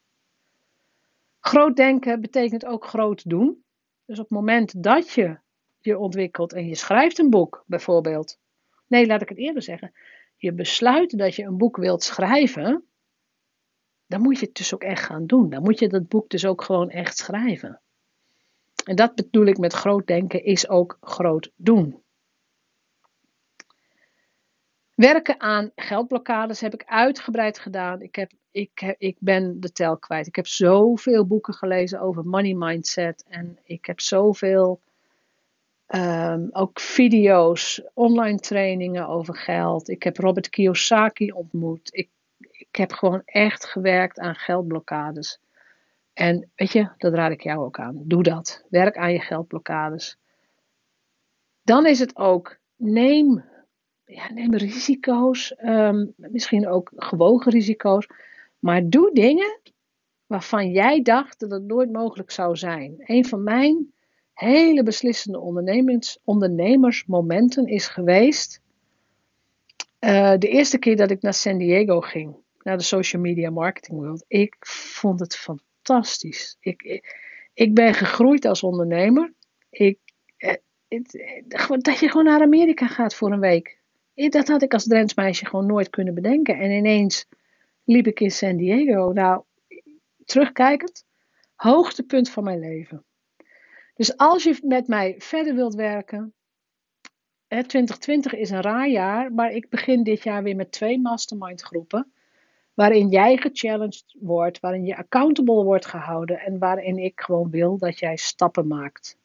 Groot 1.41 1.77
denken 1.77 2.21
betekent 2.21 2.65
ook 2.67 2.85
groot 2.85 3.29
doen. 3.29 3.65
Dus 4.05 4.19
op 4.19 4.25
het 4.25 4.39
moment 4.39 4.83
dat 4.83 5.11
je 5.11 5.39
je 5.79 5.99
ontwikkelt 5.99 6.53
en 6.53 6.67
je 6.67 6.75
schrijft 6.75 7.19
een 7.19 7.31
boek, 7.31 7.65
bijvoorbeeld. 7.67 8.39
Nee, 8.87 9.07
laat 9.07 9.23
ik 9.23 9.29
het 9.29 9.39
eerder 9.39 9.63
zeggen. 9.63 9.93
Je 10.37 10.53
besluit 10.53 11.19
dat 11.19 11.35
je 11.35 11.45
een 11.45 11.57
boek 11.57 11.77
wilt 11.77 12.03
schrijven. 12.03 12.85
Dan 14.07 14.21
moet 14.21 14.39
je 14.39 14.47
het 14.47 14.55
dus 14.55 14.75
ook 14.75 14.83
echt 14.83 15.05
gaan 15.05 15.27
doen. 15.27 15.51
Dan 15.51 15.63
moet 15.63 15.79
je 15.79 15.89
dat 15.89 16.09
boek 16.09 16.29
dus 16.29 16.47
ook 16.47 16.63
gewoon 16.63 16.91
echt 16.91 17.17
schrijven. 17.17 17.81
En 18.85 18.97
dat 18.97 19.15
bedoel 19.15 19.47
ik 19.47 19.59
met 19.59 19.73
groot 19.73 20.07
denken, 20.07 20.45
is 20.45 20.69
ook 20.69 20.99
groot 21.01 21.51
doen. 21.57 22.03
Werken 24.99 25.41
aan 25.41 25.71
geldblokkades 25.77 26.61
heb 26.61 26.75
ik 26.75 26.85
uitgebreid 26.87 27.59
gedaan. 27.59 28.03
Ik, 28.03 28.15
heb, 28.15 28.31
ik, 28.51 28.95
ik 28.99 29.17
ben 29.19 29.61
de 29.61 29.73
tel 29.73 29.99
kwijt. 29.99 30.27
Ik 30.27 30.37
heb 30.37 30.47
zoveel 30.47 31.27
boeken 31.27 31.55
gelezen 31.55 32.01
over 32.01 32.25
money 32.25 32.55
mindset. 32.55 33.25
En 33.29 33.59
ik 33.65 33.87
heb 33.87 34.01
zoveel 34.01 34.81
um, 35.89 36.49
ook 36.53 36.81
video's, 36.81 37.83
online 37.95 38.39
trainingen 38.39 39.09
over 39.09 39.37
geld. 39.37 39.89
Ik 39.89 40.03
heb 40.03 40.17
Robert 40.17 40.49
Kiyosaki 40.49 41.33
ontmoet. 41.33 41.89
Ik, 41.93 42.09
ik 42.39 42.77
heb 42.77 42.93
gewoon 42.93 43.23
echt 43.25 43.65
gewerkt 43.65 44.19
aan 44.19 44.35
geldblokkades. 44.35 45.41
En 46.13 46.51
weet 46.55 46.73
je, 46.73 46.91
dat 46.97 47.15
raad 47.15 47.33
ik 47.33 47.43
jou 47.43 47.59
ook 47.59 47.79
aan. 47.79 48.03
Doe 48.05 48.23
dat. 48.23 48.65
Werk 48.71 48.97
aan 48.97 49.13
je 49.13 49.21
geldblokkades. 49.21 50.19
Dan 51.63 51.87
is 51.87 51.99
het 51.99 52.17
ook, 52.17 52.59
neem 52.77 53.45
neem 54.35 54.55
risico's, 54.55 55.55
ehm, 55.55 56.07
misschien 56.17 56.69
ook 56.69 56.93
gewogen 56.97 57.53
risico's, 57.53 58.07
maar 58.59 58.89
doe 58.89 59.11
dingen 59.13 59.61
waarvan 60.27 60.71
jij 60.71 61.03
dacht 61.03 61.41
dat 61.41 61.51
het 61.51 61.63
nooit 61.63 61.93
mogelijk 61.93 62.31
zou 62.31 62.57
zijn. 62.57 62.95
Een 62.99 63.25
van 63.25 63.43
mijn 63.43 63.93
hele 64.33 64.83
beslissende 64.83 65.39
ondernemers, 65.41 66.19
ondernemersmomenten 66.25 67.67
is 67.67 67.87
geweest. 67.87 68.61
Uh, 70.01 70.35
de 70.39 70.49
eerste 70.49 70.79
keer 70.79 70.97
dat 70.97 71.11
ik 71.11 71.23
naar 71.23 71.35
San 71.35 71.59
Diego 71.59 72.01
ging, 72.01 72.37
naar 72.63 72.77
de 72.77 72.83
Social 72.83 73.23
Media 73.23 73.51
Marketing 73.51 73.99
World. 73.99 74.25
Ik 74.29 74.57
vond 74.61 75.21
het 75.21 75.37
fantastisch. 75.37 76.57
Ik, 76.61 76.83
ik, 76.83 77.27
ik 77.55 77.75
ben 77.75 77.95
gegroeid 77.95 78.45
als 78.45 78.63
ondernemer. 78.63 79.33
Ik, 79.71 79.99
eh, 80.37 80.55
dat 81.69 81.99
je 81.99 82.09
gewoon 82.09 82.25
naar 82.25 82.41
Amerika 82.41 82.87
gaat 82.87 83.15
voor 83.15 83.33
een 83.33 83.41
week. 83.41 83.78
Dat 84.27 84.49
had 84.49 84.63
ik 84.63 84.73
als 84.73 84.85
Drents 84.85 85.15
meisje 85.15 85.47
gewoon 85.47 85.67
nooit 85.67 85.91
kunnen 85.91 86.15
bedenken. 86.15 86.59
En 86.59 86.71
ineens 86.71 87.27
liep 87.85 88.07
ik 88.07 88.21
in 88.21 88.31
San 88.31 88.57
Diego. 88.57 89.11
Nou, 89.15 89.43
terugkijkend, 90.25 91.05
hoogtepunt 91.55 92.31
van 92.31 92.45
mijn 92.45 92.59
leven. 92.59 93.05
Dus 93.95 94.17
als 94.17 94.43
je 94.43 94.59
met 94.63 94.87
mij 94.87 95.15
verder 95.19 95.55
wilt 95.55 95.75
werken, 95.75 96.35
2020 97.49 98.35
is 98.35 98.51
een 98.51 98.63
raar 98.63 98.89
jaar, 98.89 99.33
maar 99.33 99.53
ik 99.53 99.69
begin 99.69 100.03
dit 100.03 100.23
jaar 100.23 100.43
weer 100.43 100.57
met 100.57 100.73
twee 100.73 101.01
mastermind 101.01 101.63
groepen. 101.63 102.13
Waarin 102.75 103.09
jij 103.09 103.37
gechallenged 103.37 104.17
wordt, 104.19 104.61
waarin 104.61 104.85
je 104.85 104.97
accountable 104.97 105.65
wordt 105.65 105.87
gehouden 105.87 106.41
en 106.41 106.59
waarin 106.59 106.99
ik 106.99 107.21
gewoon 107.21 107.51
wil 107.51 107.79
dat 107.79 107.99
jij 107.99 108.17
stappen 108.17 108.67
maakt. 108.67 109.19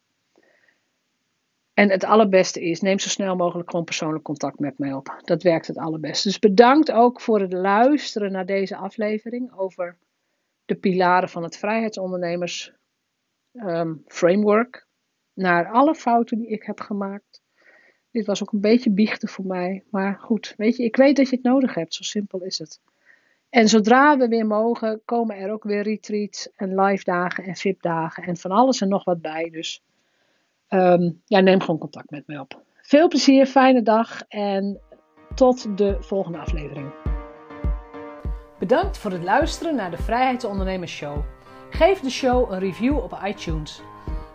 En 1.73 1.89
het 1.89 2.03
allerbeste 2.03 2.61
is, 2.61 2.81
neem 2.81 2.99
zo 2.99 3.09
snel 3.09 3.35
mogelijk 3.35 3.69
gewoon 3.69 3.85
persoonlijk 3.85 4.23
contact 4.23 4.59
met 4.59 4.77
mij 4.77 4.93
op. 4.93 5.21
Dat 5.21 5.43
werkt 5.43 5.67
het 5.67 5.77
allerbeste. 5.77 6.27
Dus 6.27 6.39
bedankt 6.39 6.91
ook 6.91 7.21
voor 7.21 7.39
het 7.39 7.53
luisteren 7.53 8.31
naar 8.31 8.45
deze 8.45 8.75
aflevering 8.75 9.57
over 9.57 9.97
de 10.65 10.75
pilaren 10.75 11.29
van 11.29 11.43
het 11.43 11.57
vrijheidsondernemers 11.57 12.73
um, 13.53 14.03
framework. 14.05 14.87
Naar 15.33 15.71
alle 15.71 15.95
fouten 15.95 16.37
die 16.37 16.47
ik 16.47 16.63
heb 16.63 16.79
gemaakt. 16.79 17.41
Dit 18.11 18.25
was 18.25 18.41
ook 18.41 18.51
een 18.51 18.61
beetje 18.61 18.91
biechten 18.91 19.29
voor 19.29 19.45
mij. 19.45 19.83
Maar 19.89 20.19
goed, 20.19 20.53
weet 20.57 20.77
je, 20.77 20.83
ik 20.83 20.95
weet 20.95 21.15
dat 21.15 21.29
je 21.29 21.35
het 21.35 21.45
nodig 21.45 21.73
hebt. 21.73 21.93
Zo 21.93 22.03
simpel 22.03 22.41
is 22.41 22.59
het. 22.59 22.79
En 23.49 23.67
zodra 23.67 24.17
we 24.17 24.27
weer 24.27 24.45
mogen, 24.45 25.01
komen 25.05 25.37
er 25.37 25.51
ook 25.51 25.63
weer 25.63 25.81
retreats 25.81 26.49
en 26.55 26.81
live 26.81 27.03
dagen 27.03 27.43
en 27.43 27.55
VIP 27.55 27.81
dagen 27.81 28.23
en 28.23 28.37
van 28.37 28.51
alles 28.51 28.81
en 28.81 28.87
nog 28.87 29.03
wat 29.03 29.21
bij. 29.21 29.49
Dus 29.49 29.83
Ehm, 30.73 31.11
ja, 31.25 31.39
neem 31.39 31.59
gewoon 31.59 31.79
contact 31.79 32.09
met 32.09 32.27
mij 32.27 32.39
op. 32.39 32.61
Veel 32.81 33.07
plezier, 33.07 33.45
fijne 33.45 33.81
dag 33.81 34.21
en 34.27 34.79
tot 35.35 35.77
de 35.77 35.97
volgende 35.99 36.37
aflevering. 36.37 36.93
Bedankt 38.59 38.97
voor 38.97 39.11
het 39.11 39.23
luisteren 39.23 39.75
naar 39.75 39.91
de 39.91 39.97
Vrijheidsondernemers 39.97 40.91
Show. 40.91 41.17
Geef 41.69 41.99
de 41.99 42.09
show 42.09 42.51
een 42.51 42.59
review 42.59 42.97
op 42.97 43.19
iTunes. 43.25 43.81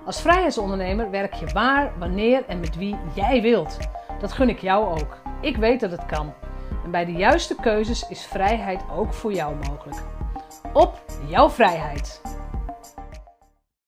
Als 0.05 0.21
vrijheidsondernemer 0.21 1.11
werk 1.11 1.35
je 1.35 1.47
waar, 1.47 1.99
wanneer 1.99 2.45
en 2.47 2.61
met 2.61 2.77
wie 2.77 2.97
jij 3.15 3.43
wilt. 3.43 3.79
Dat 4.21 4.33
gun 4.33 4.49
ik 4.49 4.59
jou 4.59 5.01
ook. 5.01 5.21
Ik 5.41 5.57
weet 5.57 5.81
dat 5.81 5.91
het 5.91 6.07
kan. 6.07 6.33
En 6.85 6.91
bij 6.91 7.05
de 7.05 7.13
juiste 7.13 7.55
keuzes 7.55 8.09
is 8.09 8.27
vrijheid 8.27 8.81
ook 8.97 9.13
voor 9.13 9.33
jou 9.33 9.57
mogelijk. 9.57 10.03
Op 10.73 11.03
jouw 11.29 11.51
vrijheid! 11.51 12.38